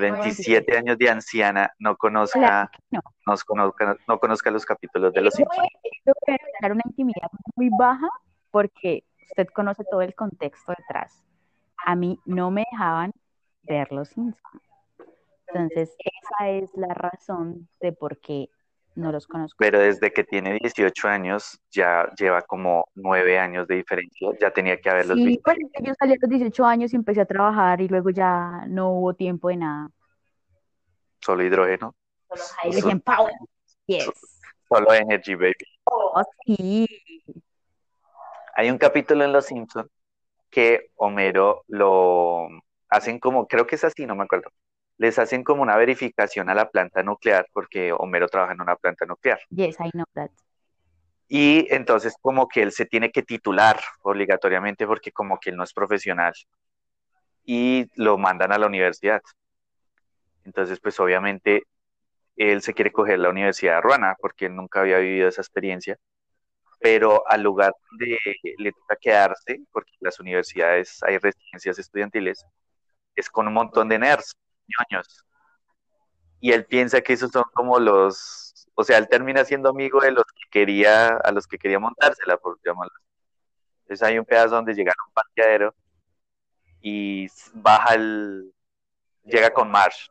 [0.00, 3.00] 27 años de anciana, no conozca, Claro no.
[3.26, 5.68] nos conozca, no conozca los capítulos de Los Simpsons.
[6.26, 8.08] Tener una intimidad muy baja
[8.50, 11.24] porque usted conoce todo el contexto detrás.
[11.84, 13.12] A mí no me dejaban
[13.62, 14.62] ver los Simpsons.
[15.48, 18.48] Entonces, esa es la razón de por qué
[18.94, 19.56] no los conozco.
[19.58, 24.80] Pero desde que tiene 18 años, ya lleva como 9 años de diferencia, ya tenía
[24.80, 25.42] que haberlos Sí, visto.
[25.44, 28.90] pues yo salí a los 18 años y empecé a trabajar y luego ya no
[28.90, 29.88] hubo tiempo de nada.
[31.20, 31.94] Solo hidrógeno,
[32.64, 33.32] Hydrogen Power.
[33.86, 34.10] Yes.
[34.68, 35.54] solo energy, baby.
[35.84, 36.86] Oh, sí.
[38.56, 39.88] Hay un capítulo en Los Simpsons
[40.50, 42.48] que Homero lo
[42.88, 44.50] hacen como, creo que es así, no me acuerdo.
[44.96, 49.06] Les hacen como una verificación a la planta nuclear, porque Homero trabaja en una planta
[49.06, 49.40] nuclear.
[49.50, 50.30] Yes, I know that.
[51.28, 55.64] Y entonces como que él se tiene que titular obligatoriamente porque como que él no
[55.64, 56.32] es profesional.
[57.44, 59.22] Y lo mandan a la universidad.
[60.44, 61.64] Entonces pues obviamente
[62.36, 65.98] él se quiere coger la Universidad de Ruana porque él nunca había vivido esa experiencia.
[66.80, 68.18] Pero al lugar donde
[68.58, 72.44] le toca quedarse, porque en las universidades hay residencias estudiantiles,
[73.14, 75.24] es con un montón de nerds, ñoños.
[76.40, 80.12] Y él piensa que esos son como los, o sea, él termina siendo amigo de
[80.12, 82.94] los que quería, a los que quería montársela, por llamarlo.
[83.82, 85.74] Entonces hay un pedazo donde llega a un parqueadero
[86.80, 88.52] y baja el,
[89.24, 90.08] llega con Marsh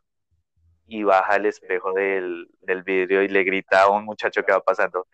[0.88, 4.62] y baja el espejo del, del vidrio y le grita a un muchacho que va
[4.62, 5.08] pasando,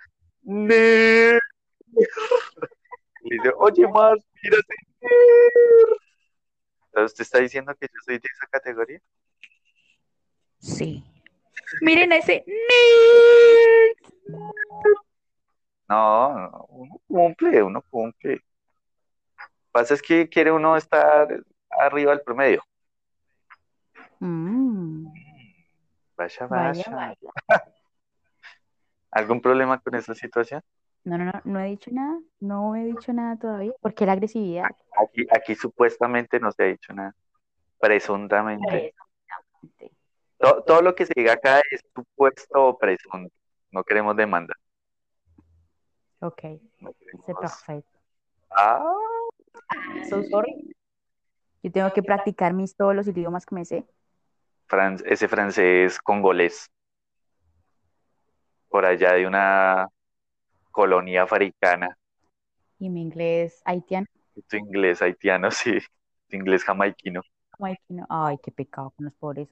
[0.43, 1.39] "Nerd".
[3.21, 5.97] Y dice, oye Marsh, mírate, nerd".
[6.85, 8.99] Entonces usted está diciendo que yo soy de esa categoría.
[10.59, 11.03] Sí.
[11.81, 12.45] Miren ese.
[15.87, 18.33] No, no, uno cumple, uno cumple.
[18.33, 18.43] Lo que
[19.71, 21.27] pasa es que quiere uno estar
[21.69, 22.63] arriba del promedio.
[24.19, 25.07] Mm,
[26.17, 27.17] Vaya, vaya, vaya.
[27.47, 27.63] vaya.
[29.11, 30.61] ¿Algún problema con esa situación?
[31.05, 32.19] No, no, no, no he dicho nada.
[32.39, 33.71] No he dicho nada todavía.
[33.81, 34.65] ¿Por qué la agresividad?
[35.01, 37.15] Aquí, aquí supuestamente no se ha dicho nada.
[37.79, 38.93] Presuntamente.
[38.97, 39.89] To-
[40.39, 43.33] todo lo que se diga acá es supuesto o presunto.
[43.71, 44.53] No queremos demanda.
[46.21, 46.43] Ok,
[47.27, 47.39] No.
[48.51, 48.83] Ah,
[50.09, 50.75] So sorry.
[51.61, 53.85] Yo tengo que practicar mis todos los idiomas que me sé.
[54.67, 56.69] fran- ese francés congolés.
[58.69, 59.87] Por allá de una
[60.71, 61.97] colonia africana.
[62.79, 64.07] Y mi inglés haitiano.
[64.47, 65.79] Tu inglés haitiano, sí.
[66.29, 67.21] Tu inglés jamaiquino.
[67.57, 68.05] Jamaiquino.
[68.09, 69.49] Ay, qué pecado con los pobres.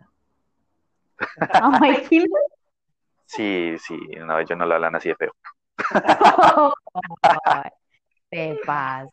[1.53, 2.37] Jamaiquino.
[3.25, 5.33] Sí, sí, no, ellos no lo hablan así de feo.
[7.43, 7.69] Ay,
[8.29, 9.09] te pasa.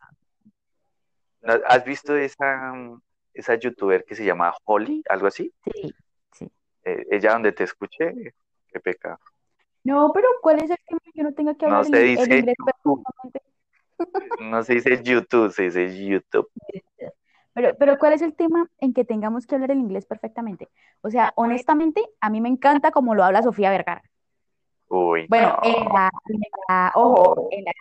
[1.41, 2.71] ¿No- ¿Has visto esa,
[3.33, 5.53] esa youtuber que se llama Holly, algo así?
[5.73, 5.93] Sí.
[6.85, 8.13] Eh, ella donde te escuché,
[8.69, 9.19] qué pecado.
[9.83, 12.03] No, pero ¿cuál es el tema que yo no tenga que No hablar se el,
[12.03, 13.03] el dice inglés YouTube.
[14.39, 16.49] No se dice YouTube, se dice YouTube.
[17.55, 20.67] Pero, pero ¿cuál es el tema en que tengamos que hablar el inglés perfectamente?
[21.01, 24.03] O sea, honestamente, a mí me encanta como lo habla Sofía Vergara.
[24.89, 25.63] Uy, Bueno, no.
[25.63, 27.71] en la, en la- ojo, en la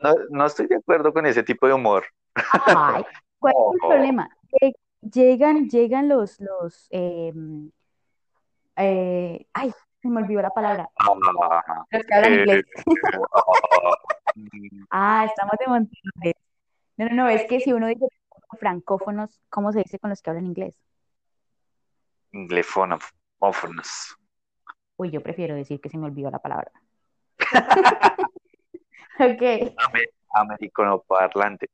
[0.00, 2.06] No, no estoy de acuerdo con ese tipo de humor.
[2.34, 3.04] Ay,
[3.38, 4.30] ¿cuál es el problema?
[4.58, 7.70] Que Llegan, llegan los, los, em,
[8.76, 12.64] eh, ay, se me olvidó la palabra, Ah, los que hablan eh, inglés.
[14.90, 16.34] ah, estamos de montones.
[16.96, 18.06] No, no, no, es que si uno dice
[18.56, 20.76] francófonos, ¿cómo se dice con los que hablan inglés?
[22.32, 24.16] inglefófonos.
[24.96, 26.70] Uy, yo prefiero decir que se me olvidó la palabra.
[29.20, 29.42] Ok,
[29.76, 31.66] Ame- Americano parlante.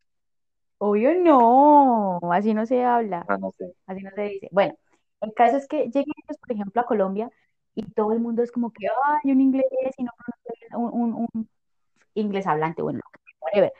[0.79, 3.25] obvio no, así no se habla.
[3.29, 3.75] No, no sé.
[3.87, 4.49] Así no se dice.
[4.51, 4.75] Bueno,
[5.21, 7.31] el caso es que llegan ellos, por ejemplo, a Colombia
[7.75, 9.65] y todo el mundo es como que, ay, un inglés
[9.99, 11.49] y no pronuncia bien, un, un- un
[12.15, 13.01] inglés hablante, bueno,
[13.41, 13.73] whatever,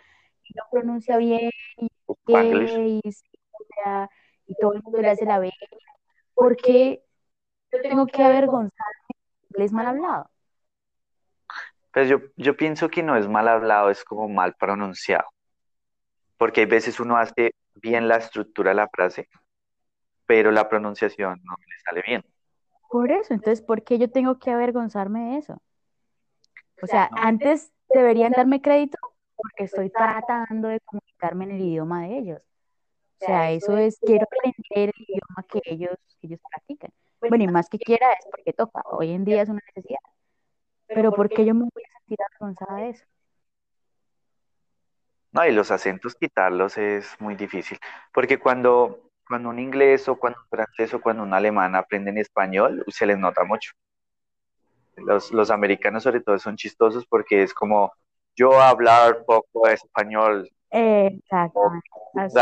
[0.45, 1.89] y no pronuncia bien, y
[2.27, 4.11] Qué, y, sí, o sea,
[4.47, 5.53] y todo el mundo le hace la B.
[6.35, 7.03] ¿Por qué
[7.73, 9.09] yo tengo que avergonzarme
[9.51, 10.31] inglés mal hablado?
[11.93, 15.29] Pues yo, yo pienso que no es mal hablado, es como mal pronunciado.
[16.37, 19.29] Porque hay veces uno hace bien la estructura de la frase,
[20.27, 22.25] pero la pronunciación no le sale bien.
[22.91, 25.63] Por eso, entonces, ¿por qué yo tengo que avergonzarme de eso?
[26.83, 28.99] O sea, antes deberían darme crédito
[29.37, 32.41] porque estoy tratando de comunicarme en el idioma de ellos.
[33.21, 36.91] O sea, eso es, quiero aprender el idioma que ellos, que ellos practican.
[37.21, 38.83] Bueno, y más que quiera es porque toca.
[38.91, 40.01] Hoy en día es una necesidad.
[40.87, 43.05] Pero ¿por qué yo me voy a sentir avergonzada de eso?
[45.33, 47.79] No, y los acentos quitarlos es muy difícil,
[48.13, 52.85] porque cuando, cuando un inglés o cuando un francés o cuando un alemán aprenden español,
[52.87, 53.73] se les nota mucho.
[54.97, 57.93] Los, los americanos sobre todo son chistosos porque es como
[58.37, 60.49] yo hablar poco español,
[61.53, 61.91] o Exactamente.
[62.15, 62.37] Así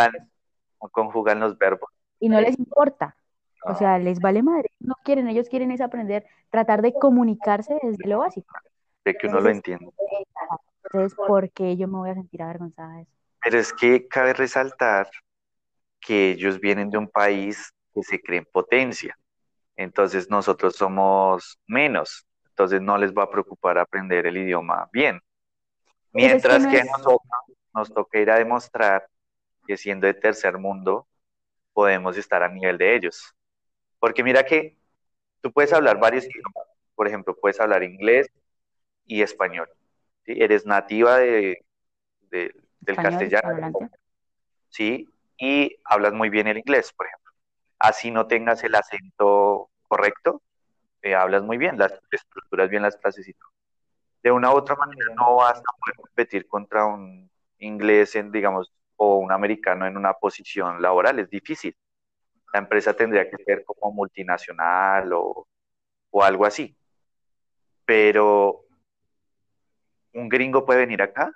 [0.93, 1.91] conjugan, los verbos.
[2.21, 3.17] Y no les importa.
[3.65, 4.71] O No, sea, les vale madre.
[4.81, 8.55] No quieren, ellos quieren es aprender, tratar de comunicarse desde lo básico.
[9.05, 9.93] de que uno lo Entonces, entiende.
[10.85, 13.13] entonces, ¿por qué yo me voy a sentir avergonzada de eso?
[13.43, 15.09] Pero es que cabe resaltar
[16.01, 19.17] que ellos vienen de un país que se cree en potencia.
[19.77, 22.27] Entonces nosotros somos menos.
[22.51, 25.21] Entonces no les va a preocupar aprender el idioma bien.
[26.19, 27.21] Pero es que Mientras que nosotros
[27.75, 29.09] nos toca ir a demostrar
[29.67, 31.09] que siendo de tercer mundo
[31.75, 33.35] podemos estar a nivel de ellos.
[34.01, 34.79] Porque mira que
[35.43, 36.69] tú puedes hablar varios idiomas.
[36.97, 38.29] Por ejemplo, puedes hablar inglés
[39.07, 39.69] y español.
[40.27, 40.35] ¿sí?
[40.39, 41.65] Eres nativa de,
[42.31, 43.45] de- del español, castellano.
[44.71, 45.09] ¿sí?
[45.39, 47.33] Y hablas muy bien el inglés, por ejemplo.
[47.79, 50.43] Así no tengas el acento correcto,
[51.03, 53.51] eh, hablas muy bien, las estructuras bien las frases y todo.
[54.23, 59.19] De una u otra manera no vas a poder competir contra un inglés, digamos, o
[59.19, 61.77] un americano en una posición laboral, es difícil.
[62.53, 65.49] La empresa tendría que ser como multinacional o,
[66.11, 66.77] o algo así.
[67.85, 68.65] Pero
[70.15, 71.33] un gringo puede venir acá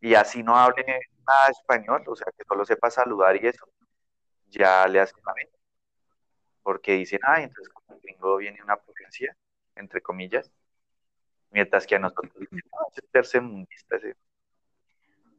[0.00, 0.84] y así no hable
[1.26, 3.68] nada español, o sea, que solo sepa saludar y eso,
[4.48, 5.58] ya le hace una venta.
[6.62, 9.36] Porque dicen, ay, entonces como el gringo viene una potencia,
[9.74, 10.50] entre comillas,
[11.50, 14.14] mientras que a nosotros dicen, no, ese tercermundista, ese,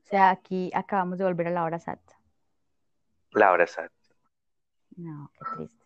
[0.06, 2.14] O sea, aquí acabamos de volver a la hora SAT.
[3.34, 3.92] la abrazar.
[4.98, 5.86] No, qué triste.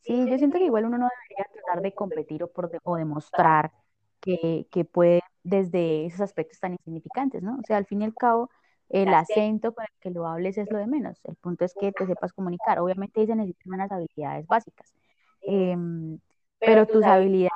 [0.00, 2.96] Sí, yo siento que igual uno no debería tratar de competir o, por de- o
[2.96, 3.72] demostrar
[4.20, 7.58] que, que puede desde esos aspectos tan insignificantes, ¿no?
[7.60, 8.50] O sea, al fin y al cabo,
[8.90, 11.20] el acento con el que lo hables es lo de menos.
[11.24, 12.80] El punto es que te sepas comunicar.
[12.80, 14.94] Obviamente ahí se necesitan unas habilidades básicas.
[15.42, 16.18] Em,
[16.64, 17.52] pero tus habilidades,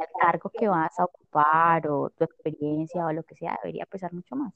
[0.00, 4.12] el cargo que vas a ocupar o tu experiencia o lo que sea, debería pesar
[4.12, 4.52] mucho más.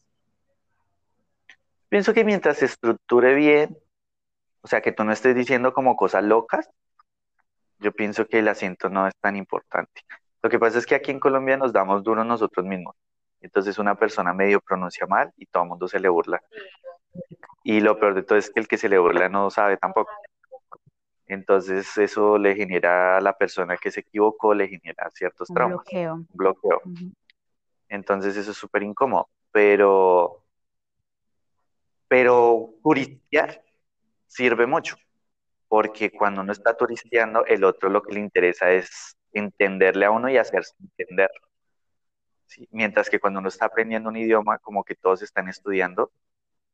[1.88, 3.78] Pienso que mientras se estructure bien,
[4.62, 6.68] o sea, que tú no estés diciendo como cosas locas,
[7.78, 10.02] yo pienso que el acento no es tan importante.
[10.42, 12.96] Lo que pasa es que aquí en Colombia nos damos duro nosotros mismos.
[13.40, 16.40] Entonces una persona medio pronuncia mal y todo el mundo se le burla.
[17.62, 20.10] Y lo peor de todo es que el que se le burla no sabe tampoco.
[21.26, 25.78] Entonces eso le genera a la persona que se equivocó, le genera ciertos Un traumas,
[25.78, 26.14] bloqueo.
[26.14, 26.80] un bloqueo.
[26.84, 27.12] Ujú.
[27.88, 29.28] Entonces eso es súper incómodo.
[29.50, 30.44] Pero,
[32.08, 33.64] pero turistear
[34.26, 34.96] sirve mucho,
[35.68, 40.28] porque cuando uno está turisteando, el otro lo que le interesa es entenderle a uno
[40.28, 41.30] y hacerse entender.
[42.46, 42.68] ¿sí?
[42.70, 46.12] Mientras que cuando uno está aprendiendo un idioma, como que todos están estudiando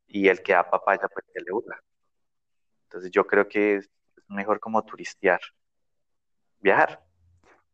[0.07, 1.81] y el que da papaya, pues que le burla.
[2.83, 3.81] Entonces yo creo que
[4.33, 5.39] mejor como turistear,
[6.59, 7.03] viajar.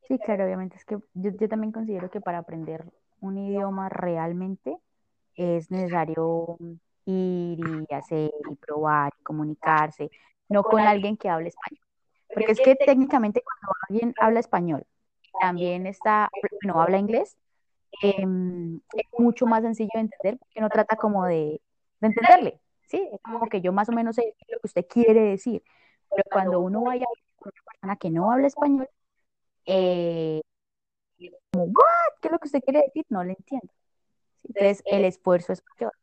[0.09, 2.83] Sí, claro, obviamente es que yo, también considero que para aprender
[3.21, 4.75] un idioma realmente
[5.35, 6.57] es necesario
[7.05, 10.09] ir y hacer y probar y comunicarse,
[10.47, 11.85] no con alguien que hable español.
[12.33, 14.83] Porque es que técnicamente cuando alguien habla español,
[15.39, 16.29] también está,
[16.63, 17.37] no habla inglés,
[18.01, 21.61] em, es mucho más sencillo de entender porque no trata como de,
[21.99, 23.07] de entenderle, ¿sí?
[23.11, 25.63] Es como que yo más o menos sé lo que usted quiere decir,
[26.09, 27.05] pero cuando uno vaya
[27.37, 28.89] con una persona que no habla español,
[29.65, 30.41] eh,
[31.51, 32.19] como, ¿what?
[32.21, 33.05] ¿Qué es lo que usted quiere decir?
[33.09, 33.71] No le entiendo.
[34.43, 35.93] Entonces, el esfuerzo es mayor.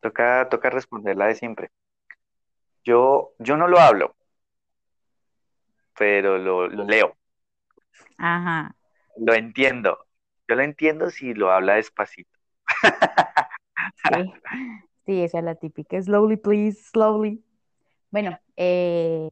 [0.00, 1.70] Toca, toca responderla de siempre.
[2.84, 4.14] Yo, yo no lo hablo,
[5.96, 7.16] pero lo, lo leo,
[8.18, 8.76] Ajá.
[9.16, 10.06] lo entiendo.
[10.46, 12.38] Yo lo entiendo si lo habla despacito.
[13.94, 14.32] Sí,
[15.06, 16.00] sí, esa es la típica.
[16.02, 17.42] Slowly, please, slowly.
[18.10, 19.28] Bueno, eh,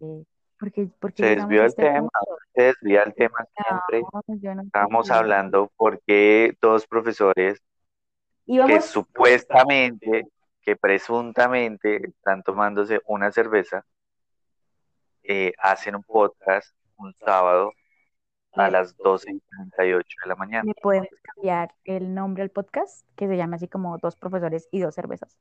[0.59, 2.39] porque, porque Se desvió el este tema, punto.
[2.55, 4.03] se desvía el tema siempre.
[4.55, 7.61] No, Estábamos hablando porque dos profesores
[8.47, 10.27] que supuestamente,
[10.61, 13.85] que presuntamente están tomándose una cerveza,
[15.25, 17.73] eh, hacen un podcast un sábado
[18.55, 20.63] a las 12 y 38 de la mañana.
[20.65, 24.81] le podemos cambiar el nombre al podcast, que se llama así como Dos profesores y
[24.81, 25.39] dos cervezas.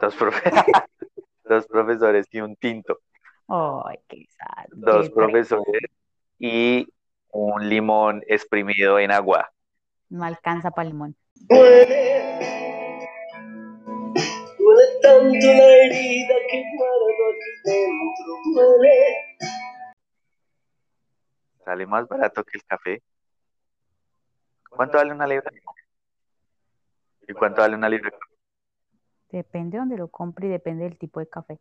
[0.00, 0.42] Dos, profe-
[1.48, 3.00] dos profesores y un tinto.
[3.48, 5.82] Ay, qué sad, Dos qué profesores
[6.38, 6.86] y
[7.30, 9.50] un limón exprimido en agua.
[10.10, 11.16] No alcanza para limón.
[11.34, 13.08] Duele,
[14.58, 18.62] duele tanto la herida que guardo aquí dentro.
[18.62, 18.98] Duele,
[21.64, 23.02] Sale más barato que el café.
[24.70, 25.50] ¿Cuánto vale una libra?
[27.26, 28.10] ¿Y cuánto vale una libra?
[29.30, 31.58] Depende de donde lo compre y depende del tipo de café.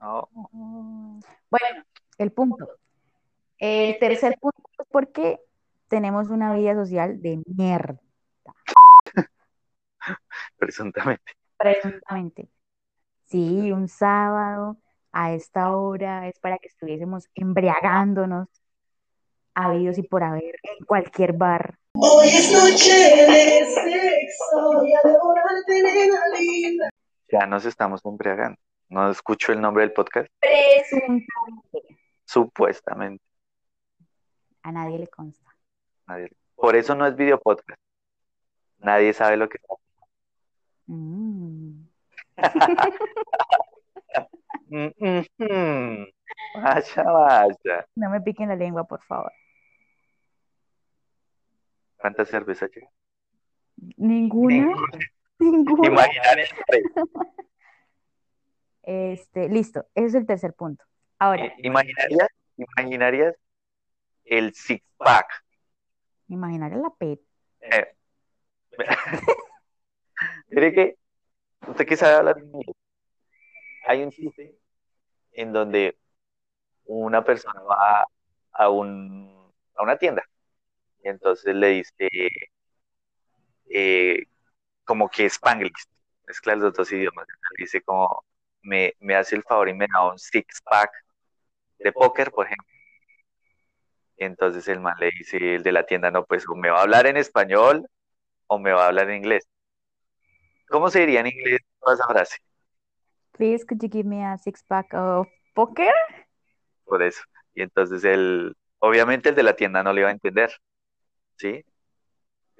[0.00, 1.84] No, Bueno,
[2.18, 2.68] el punto.
[3.58, 5.40] El tercer punto es porque
[5.88, 8.00] tenemos una vida social de mierda,
[10.56, 11.32] presuntamente.
[11.58, 12.48] presuntamente.
[13.26, 14.78] Sí, un sábado
[15.12, 18.48] a esta hora es para que estuviésemos embriagándonos,
[19.54, 21.78] habidos y por haber, en cualquier bar.
[21.94, 24.72] hoy es noche de sexo.
[24.78, 26.89] Voy a devorarte, nena linda.
[27.32, 28.58] Ya nos estamos embriagando.
[28.88, 30.28] No escucho el nombre del podcast.
[30.40, 31.98] Presuntamente.
[32.24, 33.24] Supuestamente.
[34.62, 35.48] A nadie le consta.
[36.06, 37.80] Nadie- Por eso no es video podcast.
[38.78, 39.58] Nadie sabe lo que.
[40.86, 41.84] Mm.
[44.68, 44.90] Mm.
[46.54, 47.86] Vaya, vaya.
[47.96, 49.32] No me piquen la lengua, por favor.
[51.98, 52.70] ¿Cuántas cervezas?
[53.96, 54.54] ¿Ninguna?
[54.54, 54.98] ¿Ninguna?
[55.40, 56.46] Imaginaria.
[58.82, 60.84] Este, listo, ese es el tercer punto.
[61.18, 63.36] Ahora, Imaginarías, imaginarías
[64.24, 65.44] el six pack.
[66.28, 67.20] imaginar la PET.
[67.60, 67.94] Eh,
[70.48, 70.96] Mire que
[71.68, 72.74] usted que sabe hablar inglés,
[73.86, 74.56] hay un chiste
[75.32, 75.98] en donde
[76.86, 78.06] una persona va
[78.52, 80.24] a un a una tienda
[81.04, 82.08] y entonces le dice
[83.68, 84.24] eh,
[84.90, 85.86] como que Spanglish,
[86.26, 87.24] mezcla los dos idiomas,
[87.56, 88.24] dice como
[88.62, 90.90] me, me hace el favor y me da un six pack
[91.78, 92.66] de póker, por ejemplo.
[94.16, 96.82] Entonces el man le dice, el de la tienda, no, pues o me va a
[96.82, 97.86] hablar en español
[98.48, 99.48] o me va a hablar en inglés.
[100.68, 102.38] ¿Cómo se diría en inglés toda esa frase?
[103.30, 105.94] Please, could you give me a six pack of poker?
[106.84, 107.22] Por eso.
[107.54, 110.50] Y entonces el, obviamente el de la tienda no le iba a entender,
[111.36, 111.64] ¿sí?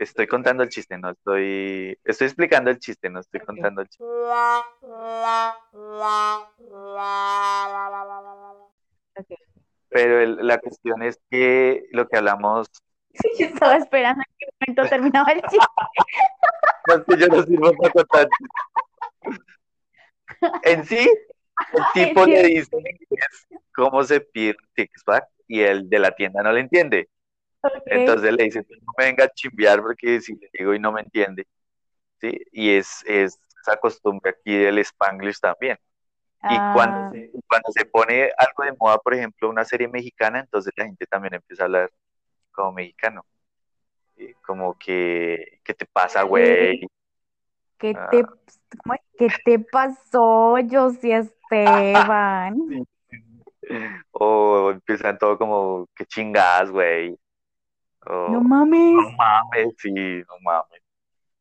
[0.01, 4.03] Estoy contando el chiste, no estoy, estoy explicando el chiste, no estoy contando el chiste.
[9.91, 12.69] Pero el- la cuestión es que lo que hablamos,
[13.39, 15.59] Yo estaba esperando en qué momento terminaba el chiste.
[16.87, 18.29] no es que yo no sirvo para contar.
[20.63, 21.11] En sí,
[21.75, 21.83] el
[22.15, 26.43] tipo le dice en inglés cómo se pide un six-pack y el de la tienda
[26.43, 27.11] no le entiende.
[27.87, 30.93] Entonces le dice, "Tú no me venga a chimbear porque si le digo y no
[30.93, 31.47] me entiende.
[32.21, 32.39] ¿Sí?
[32.53, 35.79] Y es, es esa costumbre aquí del Spanglish también.
[36.49, 40.41] Y Ah, cuando se, cuando se pone algo de moda, por ejemplo, una serie mexicana,
[40.41, 41.91] entonces la gente también empieza a hablar
[42.53, 43.25] como mexicano.
[44.17, 44.35] ¿sí?
[44.47, 46.81] Como que, ¿qué te pasa, güey?
[47.79, 48.09] ¿qué Ah.
[48.11, 48.25] te?
[49.19, 52.57] ¿Qué te pasó, Josie Esteban?
[54.11, 57.17] O empiezan todo como, qué chingadas, güey.
[58.07, 58.93] O, No mames.
[58.95, 60.83] no mames, sí, no mames.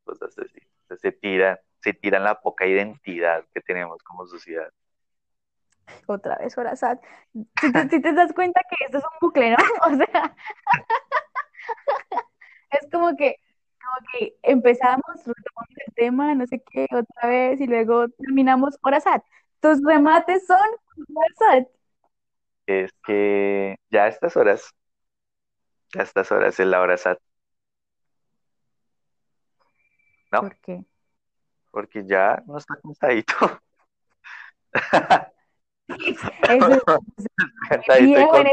[0.04, 0.60] Cosas así.
[1.00, 4.70] Se tiran, se tiran la poca identidad que tenemos como sociedad.
[6.06, 7.00] Otra vez, Horazat.
[7.60, 9.56] Si te, si te das cuenta que esto es un bucle, ¿no?
[9.86, 10.36] O sea,
[12.70, 13.36] es como que
[13.82, 19.00] como que empezamos, retomamos el tema, no sé qué, otra vez, y luego terminamos hora
[19.00, 19.22] SAT.
[19.60, 20.58] Tus remates son
[21.14, 21.68] hora SAT.
[22.66, 24.70] Es que ya a estas horas,
[25.98, 27.18] a estas horas es la hora SAT,
[30.32, 30.40] ¿no?
[30.42, 30.84] ¿Por qué?
[31.70, 33.34] Porque ya no está cansadito.
[36.48, 36.82] Eso
[37.68, 38.46] Cansadito con-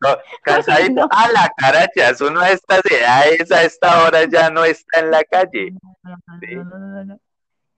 [0.00, 0.08] no,
[0.42, 1.08] cansadito no.
[1.10, 2.20] a la carachas.
[2.20, 5.70] Uno a estas edades, a esta hora ya no está en la calle.
[5.72, 6.54] No, no, Sí.
[6.54, 7.20] no, no.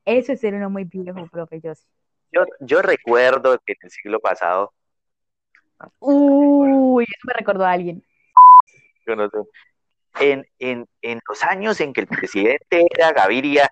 [0.05, 1.73] Eso es ser uno muy viejo, profe, yo.
[2.33, 4.73] Yo, yo recuerdo que en el siglo pasado,
[5.99, 8.05] Uy, eso me recordó a alguien.
[10.21, 13.71] En, en, en los años en que el presidente era Gaviria,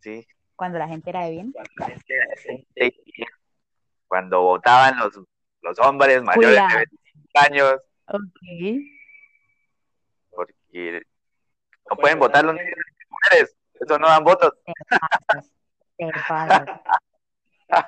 [0.00, 0.26] ¿sí?
[0.56, 1.52] Cuando la gente era de bien.
[4.06, 5.20] cuando votaban los,
[5.62, 6.78] los hombres mayores de Cuidado.
[6.78, 7.74] 25 años,
[8.06, 8.20] Ok.
[10.30, 11.02] porque
[11.90, 12.74] no pueden votar los niños
[13.08, 14.52] mujeres, eso no dan votos.
[14.64, 15.52] Te pasas,
[15.96, 16.80] te pasas.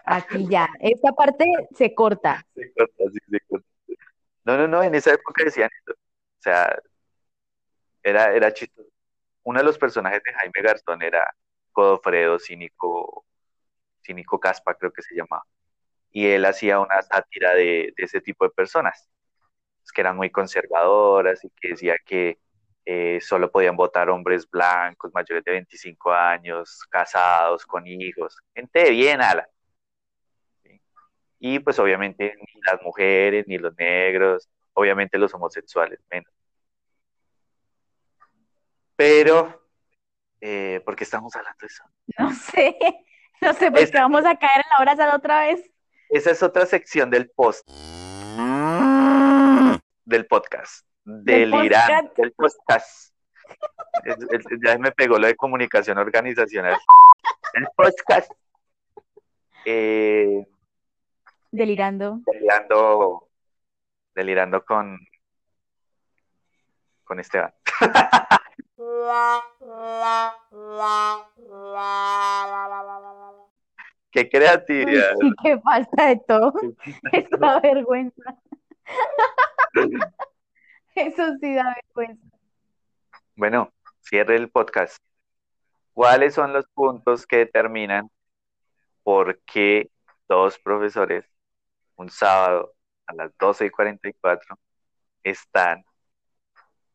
[0.04, 0.68] Aquí ya.
[0.80, 1.44] Esta parte
[1.74, 2.46] se corta.
[2.54, 3.66] Se corta, sí, se corta.
[4.44, 5.96] No, no, no, en esa época decían eso.
[6.40, 6.78] O sea,
[8.02, 8.88] era, era chistoso.
[9.44, 11.34] Uno de los personajes de Jaime Garzón era
[11.72, 13.26] Godofredo Cínico,
[14.02, 15.44] Cínico Caspa, creo que se llamaba.
[16.12, 19.08] Y él hacía una sátira de, de ese tipo de personas,
[19.92, 22.38] que eran muy conservadoras y que decía que
[22.84, 28.90] eh, solo podían votar hombres blancos, mayores de 25 años, casados, con hijos, gente de
[28.90, 29.48] bien, ala.
[30.62, 30.80] ¿sí?
[31.38, 36.32] Y pues obviamente ni las mujeres, ni los negros, obviamente los homosexuales, menos.
[38.96, 39.62] Pero,
[40.40, 41.84] eh, ¿por qué estamos hablando de eso?
[42.18, 42.76] No sé.
[43.40, 45.70] No sé, pues Es- que vamos a caer en la hora SAT otra vez.
[46.10, 47.66] Esa es otra sección del post.
[50.04, 50.84] Del podcast.
[51.04, 51.78] Delirante.
[51.78, 52.16] podcast.
[52.18, 53.14] Del podcast.
[54.04, 56.76] Es- es- ya me pegó lo de comunicación organizacional.
[57.54, 58.30] El podcast.
[59.64, 60.46] Eh,
[61.50, 62.20] Delirando.
[62.26, 63.28] delirando.
[64.20, 64.98] Delirando con.
[67.04, 67.54] Con Esteban.
[74.12, 75.14] Qué creatividad.
[75.18, 76.52] Sí, qué falta de todo.
[77.12, 78.36] Es una vergüenza.
[80.94, 82.36] Eso sí da vergüenza.
[83.36, 85.02] Bueno, cierre el podcast.
[85.94, 88.10] ¿Cuáles son los puntos que determinan
[89.02, 89.90] por qué
[90.28, 91.24] dos profesores
[91.96, 92.74] un sábado
[93.10, 94.58] a las 12 y 44
[95.22, 95.84] están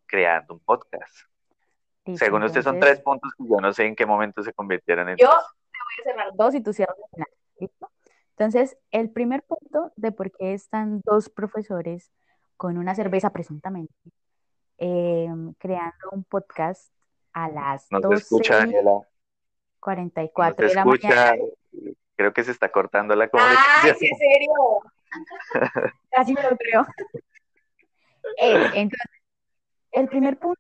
[0.05, 1.13] creando un podcast?
[2.16, 5.18] Según usted son tres puntos que yo no sé en qué momento se convirtieron en
[5.18, 5.39] Yo te voy
[5.99, 7.28] a cerrar dos y tú cierras al final.
[7.59, 7.91] ¿Listo?
[8.32, 12.11] Entonces, el primer punto de por qué están dos profesores
[12.57, 13.93] con una cerveza presuntamente
[14.78, 16.91] eh, creando un podcast
[17.34, 18.91] a las No se escucha, 12 y Daniela.
[18.91, 19.05] No
[19.80, 21.34] 44 se de la mañana.
[21.34, 21.95] escucha.
[22.18, 23.95] Creo que se está cortando la ¡Ay, comunicación.
[23.99, 24.51] sí, en serio!
[26.11, 26.86] Casi me lo creo.
[28.41, 29.11] Eh, entonces,
[29.91, 30.59] el primer punto,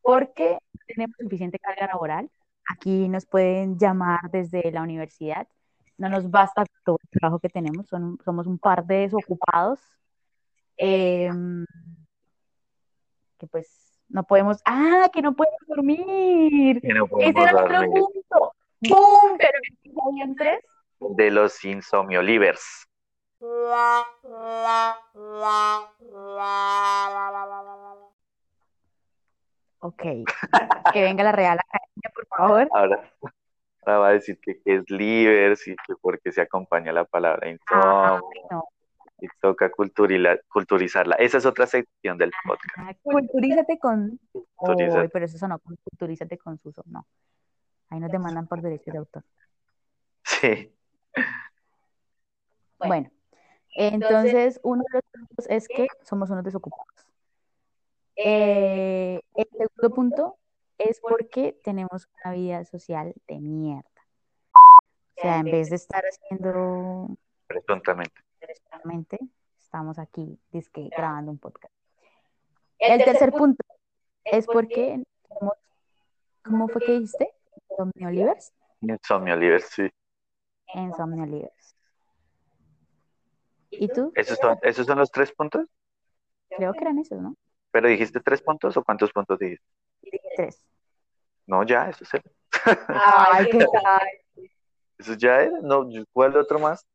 [0.00, 2.30] porque tenemos suficiente carga laboral.
[2.68, 5.46] Aquí nos pueden llamar desde la universidad.
[5.98, 9.78] No nos basta todo el trabajo que tenemos, son, somos un par de desocupados.
[10.76, 11.64] em,
[13.38, 16.80] que pues no podemos, ah, que no podemos dormir.
[16.80, 18.02] Que no Ese podemos era otro dormir.
[18.02, 18.52] punto.
[18.80, 19.38] ¡Bum!
[19.38, 19.58] Pero
[20.08, 20.60] habían tres.
[21.00, 22.86] De los insomniolivers.
[29.80, 30.02] Ok.
[30.92, 32.68] Que venga la Real Academia, por favor.
[32.72, 33.12] Ahora,
[33.80, 37.48] ahora va a decir que, que es livers y que porque se acompaña la palabra
[37.50, 38.64] insomnio no.
[39.18, 41.16] y toca culturizarla.
[41.16, 42.78] Esa es otra sección del podcast.
[42.78, 44.20] Ah, Culturízate con.
[44.54, 45.02] Culturízate.
[45.02, 46.84] Uy, pero eso sonó con culturízate con Suso.
[46.86, 47.04] No.
[47.88, 49.24] Ahí nos demandan por derechos de autor.
[50.22, 50.72] Sí.
[52.78, 53.10] Bueno,
[53.74, 57.06] entonces uno de los puntos es que somos unos desocupados.
[58.16, 60.38] Eh, el segundo punto
[60.78, 63.88] es porque tenemos una vida social de mierda.
[65.16, 67.16] O sea, en vez de estar haciendo
[67.46, 69.18] Presuntamente.
[69.58, 71.72] estamos aquí dizque, grabando un podcast.
[72.78, 73.64] El tercer punto
[74.24, 75.02] es porque
[76.44, 77.32] ¿cómo fue que dijiste?
[77.76, 78.52] Somniolivers.
[78.80, 79.90] Insomniolivers, sí.
[80.74, 81.71] En Somniolivers.
[83.72, 84.12] ¿Y tú?
[84.14, 85.66] ¿Esos son, ¿Esos son los tres puntos?
[86.50, 87.34] Creo que eran esos, ¿no?
[87.70, 89.64] ¿Pero dijiste tres puntos o cuántos puntos dijiste?
[90.36, 90.62] Tres.
[91.46, 92.22] No, ya, eso es
[92.88, 94.08] Ay, qué tal.
[94.98, 95.58] Eso ya era.
[95.62, 96.86] No, ¿cuál otro más?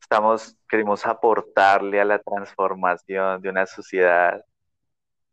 [0.00, 4.44] Estamos, queremos aportarle a la transformación de una sociedad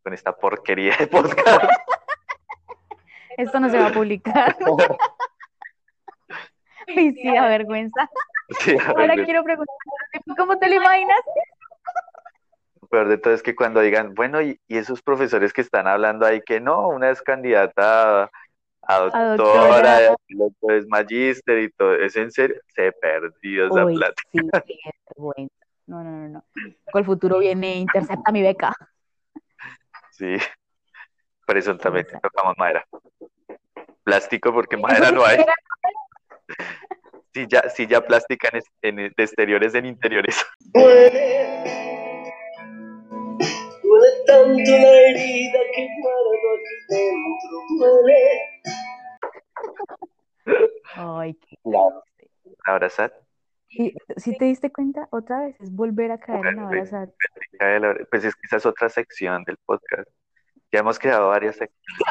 [0.04, 1.64] con esta porquería de podcast.
[3.38, 4.56] Esto no se va a publicar.
[7.36, 8.10] Da vergüenza.
[8.60, 9.76] Sí, Ahora a quiero preguntar,
[10.38, 11.18] ¿cómo te lo imaginas?
[12.82, 15.88] lo peor de todo es que cuando digan, bueno, y, y esos profesores que están
[15.88, 18.30] hablando ahí que no, una es candidata a,
[18.88, 20.16] a doctora, doctora.
[20.28, 22.58] el otro es magíster y todo, ¿es en serio?
[22.68, 24.22] Se perdió esa Uy, plata.
[24.32, 25.56] sí, qué vergüenza.
[25.88, 26.46] No, no, no, no.
[26.92, 28.74] Con el futuro viene, intercepta mi beca.
[30.12, 30.38] Sí,
[31.46, 32.86] presuntamente tocamos madera.
[34.06, 35.44] Plástico porque madera no hay.
[37.36, 38.48] Sí, ya, sí, ya plástica
[38.82, 40.38] en, en- de exteriores en interiores.
[40.74, 41.12] Duele,
[43.84, 47.60] duele tanto la herida que guardo aquí dentro.
[47.78, 48.22] Duele.
[50.96, 51.58] Ay, qué.
[52.64, 53.12] Abrazar.
[53.68, 57.10] Y si te diste cuenta, otra vez es volver a caer en abrazar.
[58.12, 60.10] Pues es que esa es otra sección del podcast.
[60.72, 62.02] Ya hemos creado varias secciones.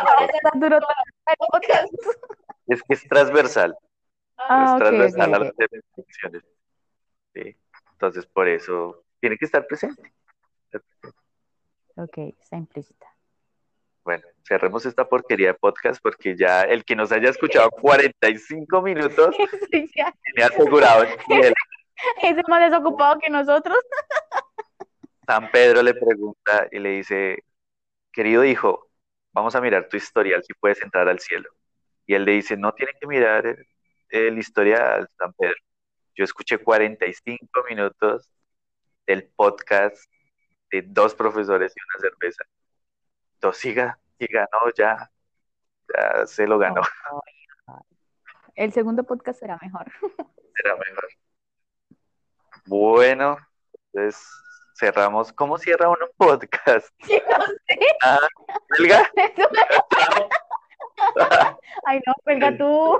[2.66, 3.74] Es que es transversal.
[4.48, 6.42] Ah, es ok, transversal ok, a las.
[7.34, 7.56] Sí.
[7.92, 10.12] Entonces, por eso tiene que estar presente.
[11.96, 13.06] Ok, está implícita.
[14.04, 19.34] Bueno, cerremos esta porquería de podcast porque ya el que nos haya escuchado 45 minutos
[19.72, 21.54] Sí, tiene asegurado el.
[22.22, 23.78] Es más desocupado que nosotros.
[25.26, 27.44] San Pedro le pregunta y le dice,
[28.12, 28.90] querido hijo,
[29.32, 31.48] vamos a mirar tu historial si puedes entrar al cielo.
[32.04, 33.56] Y él le dice, no tiene que mirar
[34.08, 35.56] el, historial, San Pedro.
[36.14, 38.30] Yo escuché 45 minutos
[39.06, 40.10] del podcast
[40.70, 42.44] de dos profesores y una cerveza.
[43.34, 45.10] Entonces, siga, siga, no, ya,
[45.88, 46.82] ya se lo ganó,
[48.54, 49.90] El segundo podcast será mejor.
[50.56, 51.08] será mejor.
[52.66, 53.36] Bueno,
[53.92, 54.26] entonces
[54.78, 55.32] cerramos.
[55.32, 56.88] ¿Cómo cierra uno un podcast?
[57.02, 57.78] Sí, no sé.
[58.02, 58.18] Ah,
[58.78, 59.10] ¿Belga?
[61.86, 62.98] Ay, no, pelga tú.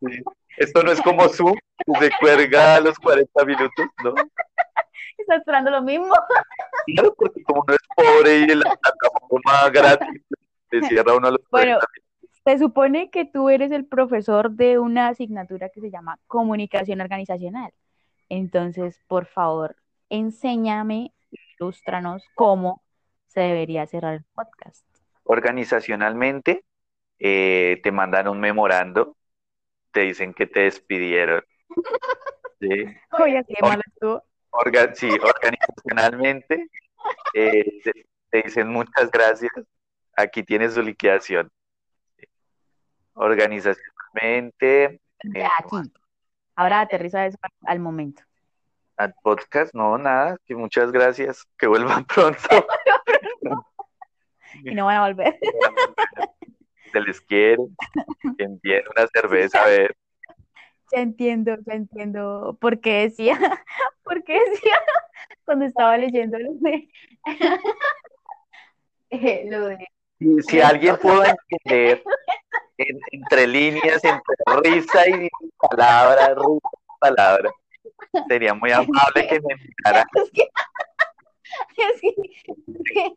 [0.00, 0.22] Sí.
[0.56, 4.14] Esto no es como Zoom, que se cuelga a los 40 minutos, ¿no?
[5.18, 6.14] Está esperando lo mismo.
[6.86, 10.22] Claro, porque como uno es pobre y la plataforma gratis,
[10.70, 11.86] se cierra uno a los Bueno, 40
[12.44, 17.72] se supone que tú eres el profesor de una asignatura que se llama comunicación organizacional.
[18.28, 19.76] Entonces, por favor,
[20.10, 21.12] enséñame,
[21.58, 22.82] ilústranos cómo
[23.28, 24.84] se debería cerrar el podcast.
[25.24, 26.64] Organizacionalmente,
[27.18, 29.16] eh, te mandan un memorando,
[29.92, 31.42] te dicen que te despidieron.
[32.60, 32.84] ¿sí?
[33.12, 34.22] Oye, estuvo.
[34.50, 36.68] Orga- sí, organizacionalmente,
[37.34, 39.52] eh, te, te dicen muchas gracias,
[40.16, 41.50] aquí tienes su liquidación.
[43.14, 44.84] Organizacionalmente,
[45.34, 45.92] eh, aquí.
[46.56, 48.22] Ahora aterriza eso al- al momento.
[48.96, 52.38] al podcast, no, nada, que muchas gracias, que vuelvan pronto,
[54.64, 55.36] Y no van a volver.
[56.94, 57.62] se les quiere,
[58.38, 59.96] que envíen una cerveza, a ver,
[60.92, 63.36] Ya entiendo, ya entiendo por qué decía,
[64.04, 64.78] por qué decía
[65.44, 66.88] cuando estaba leyendo lo de,
[69.10, 69.78] eh, lo de
[70.18, 72.02] si, si alguien pudo entender
[72.78, 75.28] en- entre líneas, entre risa y
[75.58, 77.50] palabra, risa y palabra,
[78.28, 80.04] sería muy amable que me enviara.
[80.14, 80.48] Es que,
[81.76, 82.00] es
[82.92, 83.12] que,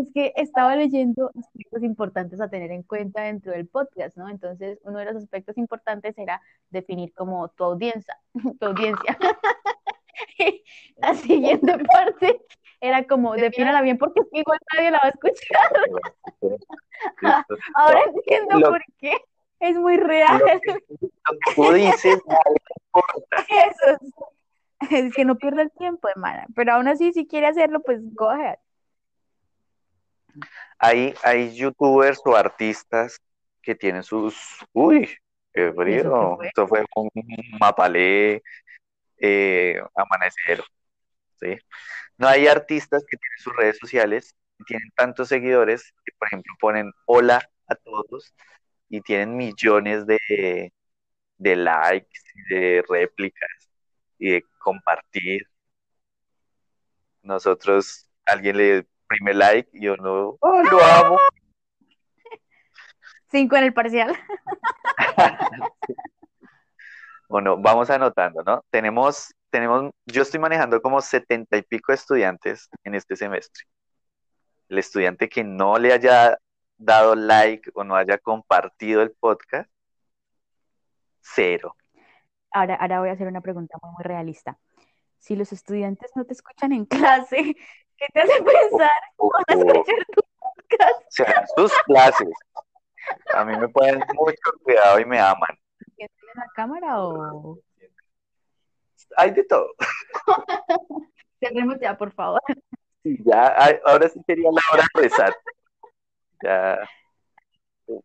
[0.00, 4.16] es que, es que estaba leyendo aspectos importantes a tener en cuenta dentro del podcast,
[4.16, 4.28] ¿no?
[4.28, 6.40] Entonces, uno de los aspectos importantes era
[6.70, 8.18] definir como tu audiencia,
[8.60, 9.18] tu audiencia.
[10.96, 12.40] La siguiente parte
[12.80, 15.70] era como, defínala bien porque es que igual nadie la va a escuchar.
[17.74, 19.16] Ahora entiendo Lo- por qué.
[19.60, 20.40] Es muy real.
[20.40, 20.76] Lo que
[21.54, 22.20] tú dices.
[23.48, 26.46] Eso es, es que no pierda el tiempo, hermana.
[26.54, 28.58] Pero aún así, si quiere hacerlo, pues go ahead.
[30.78, 33.20] Hay, hay youtubers o artistas
[33.62, 34.36] que tienen sus.
[34.72, 35.16] Uy,
[35.52, 36.40] qué ¿Y frío.
[36.42, 37.10] Esto fue un
[37.58, 38.42] mapalé
[39.18, 40.64] eh, amanecero.
[41.40, 41.56] ¿sí?
[42.18, 46.54] No hay artistas que tienen sus redes sociales y tienen tantos seguidores que, por ejemplo,
[46.60, 48.34] ponen hola a todos
[48.88, 50.72] y tienen millones de,
[51.38, 53.50] de likes y de réplicas
[54.18, 55.48] y de compartir.
[57.22, 61.18] Nosotros, alguien le prime like y yo no, "Oh, lo amo.
[63.30, 64.16] Cinco en el parcial.
[67.26, 68.64] Bueno, vamos anotando, ¿no?
[68.70, 73.64] Tenemos, tenemos, yo estoy manejando como setenta y pico estudiantes en este semestre.
[74.68, 76.38] El estudiante que no le haya
[76.76, 79.68] dado like o no haya compartido el podcast,
[81.22, 81.74] cero.
[82.52, 84.58] Ahora, ahora voy a hacer una pregunta muy, muy realista.
[85.18, 86.84] Si los estudiantes no te escuchan en
[87.26, 87.56] clase,
[88.04, 91.02] ¿qué te hace pensar que O escuchar tu podcast?
[91.08, 92.28] sea, sus clases.
[93.34, 95.58] A mí me ponen mucho cuidado y me aman.
[95.96, 97.58] ¿Que tiene la cámara o...?
[99.16, 99.68] Hay de todo.
[101.40, 102.40] Cerremos ya, por favor.
[103.02, 105.34] Sí, ya, ahora sí sería la hora de rezar.
[106.42, 106.88] Ya.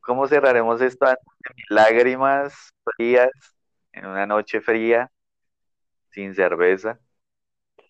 [0.01, 3.29] ¿Cómo cerraremos esto antes de mis lágrimas frías
[3.93, 5.09] en una noche fría
[6.11, 6.99] sin cerveza?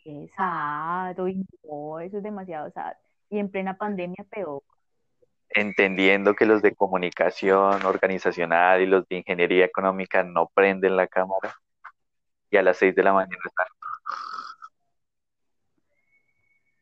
[0.10, 2.94] Qué sad, uy, no, eso es demasiado sad.
[3.30, 4.64] Y en plena pandemia peor.
[5.50, 11.54] Entendiendo que los de comunicación organizacional y los de ingeniería económica no prenden la cámara
[12.50, 13.68] y a las seis de la mañana están.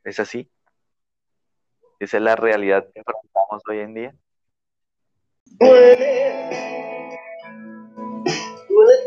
[0.05, 0.49] ¿Es así?
[1.99, 4.15] ¿Esa es la realidad que enfrentamos hoy en día?
[5.43, 6.96] Duele, duele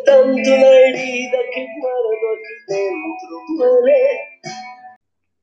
[0.04, 3.40] tanto la herida que guardo aquí dentro.
[3.56, 4.40] Duele.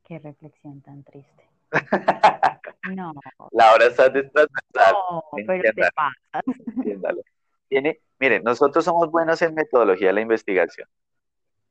[0.03, 1.43] Qué reflexión tan triste.
[2.95, 3.11] No,
[3.51, 4.93] La hora está de transversal.
[5.11, 5.91] no, pero te Entiéndalo.
[5.93, 6.43] pasas.
[6.67, 7.21] entiéndalo.
[7.67, 10.87] Tiene, miren, nosotros somos buenos en metodología de la investigación.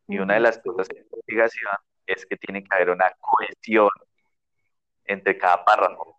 [0.08, 1.72] Y una de las cosas de la investigación
[2.06, 3.88] es que tiene que haber una cohesión
[5.06, 6.14] entre cada párrafo.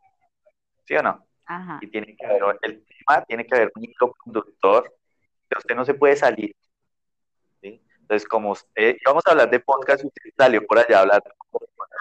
[0.88, 1.24] ¿Sí o no?
[1.46, 4.96] Ajá, Y tiene que haber el tema, tiene que haber un hilo conductor,
[5.58, 6.56] usted no se puede salir.
[7.62, 7.82] ¿sí?
[8.02, 11.24] Entonces, como usted, vamos a hablar de podcast y usted salió por allá a hablar.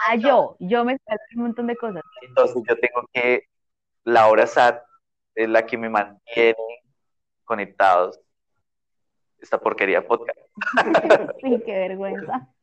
[0.08, 2.02] Ah, yo, yo me salto un montón de cosas.
[2.22, 3.44] Entonces, yo tengo que,
[4.04, 4.82] la hora SAT
[5.34, 6.56] es la que me mantiene
[7.44, 8.20] conectados
[9.40, 10.38] esta porquería podcast.
[11.42, 12.48] Sí, qué vergüenza.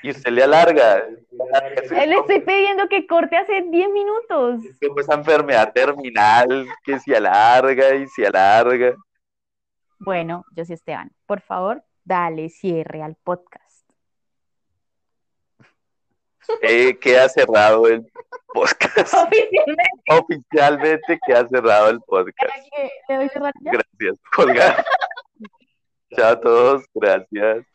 [0.00, 0.98] Y usted le alarga.
[0.98, 4.64] Él le estoy pidiendo que corte hace 10 minutos.
[4.64, 8.94] Es como esa enfermedad terminal que se alarga y se alarga.
[9.98, 11.12] Bueno, yo soy Esteban.
[11.26, 13.68] Por favor, dale cierre al podcast.
[16.62, 18.10] Eh, queda cerrado el
[18.46, 19.14] podcast.
[19.14, 19.82] Oficialmente.
[20.10, 22.54] Oficialmente queda cerrado el podcast.
[23.08, 24.84] Gracias, colgar.
[26.16, 27.66] Chao a todos, gracias.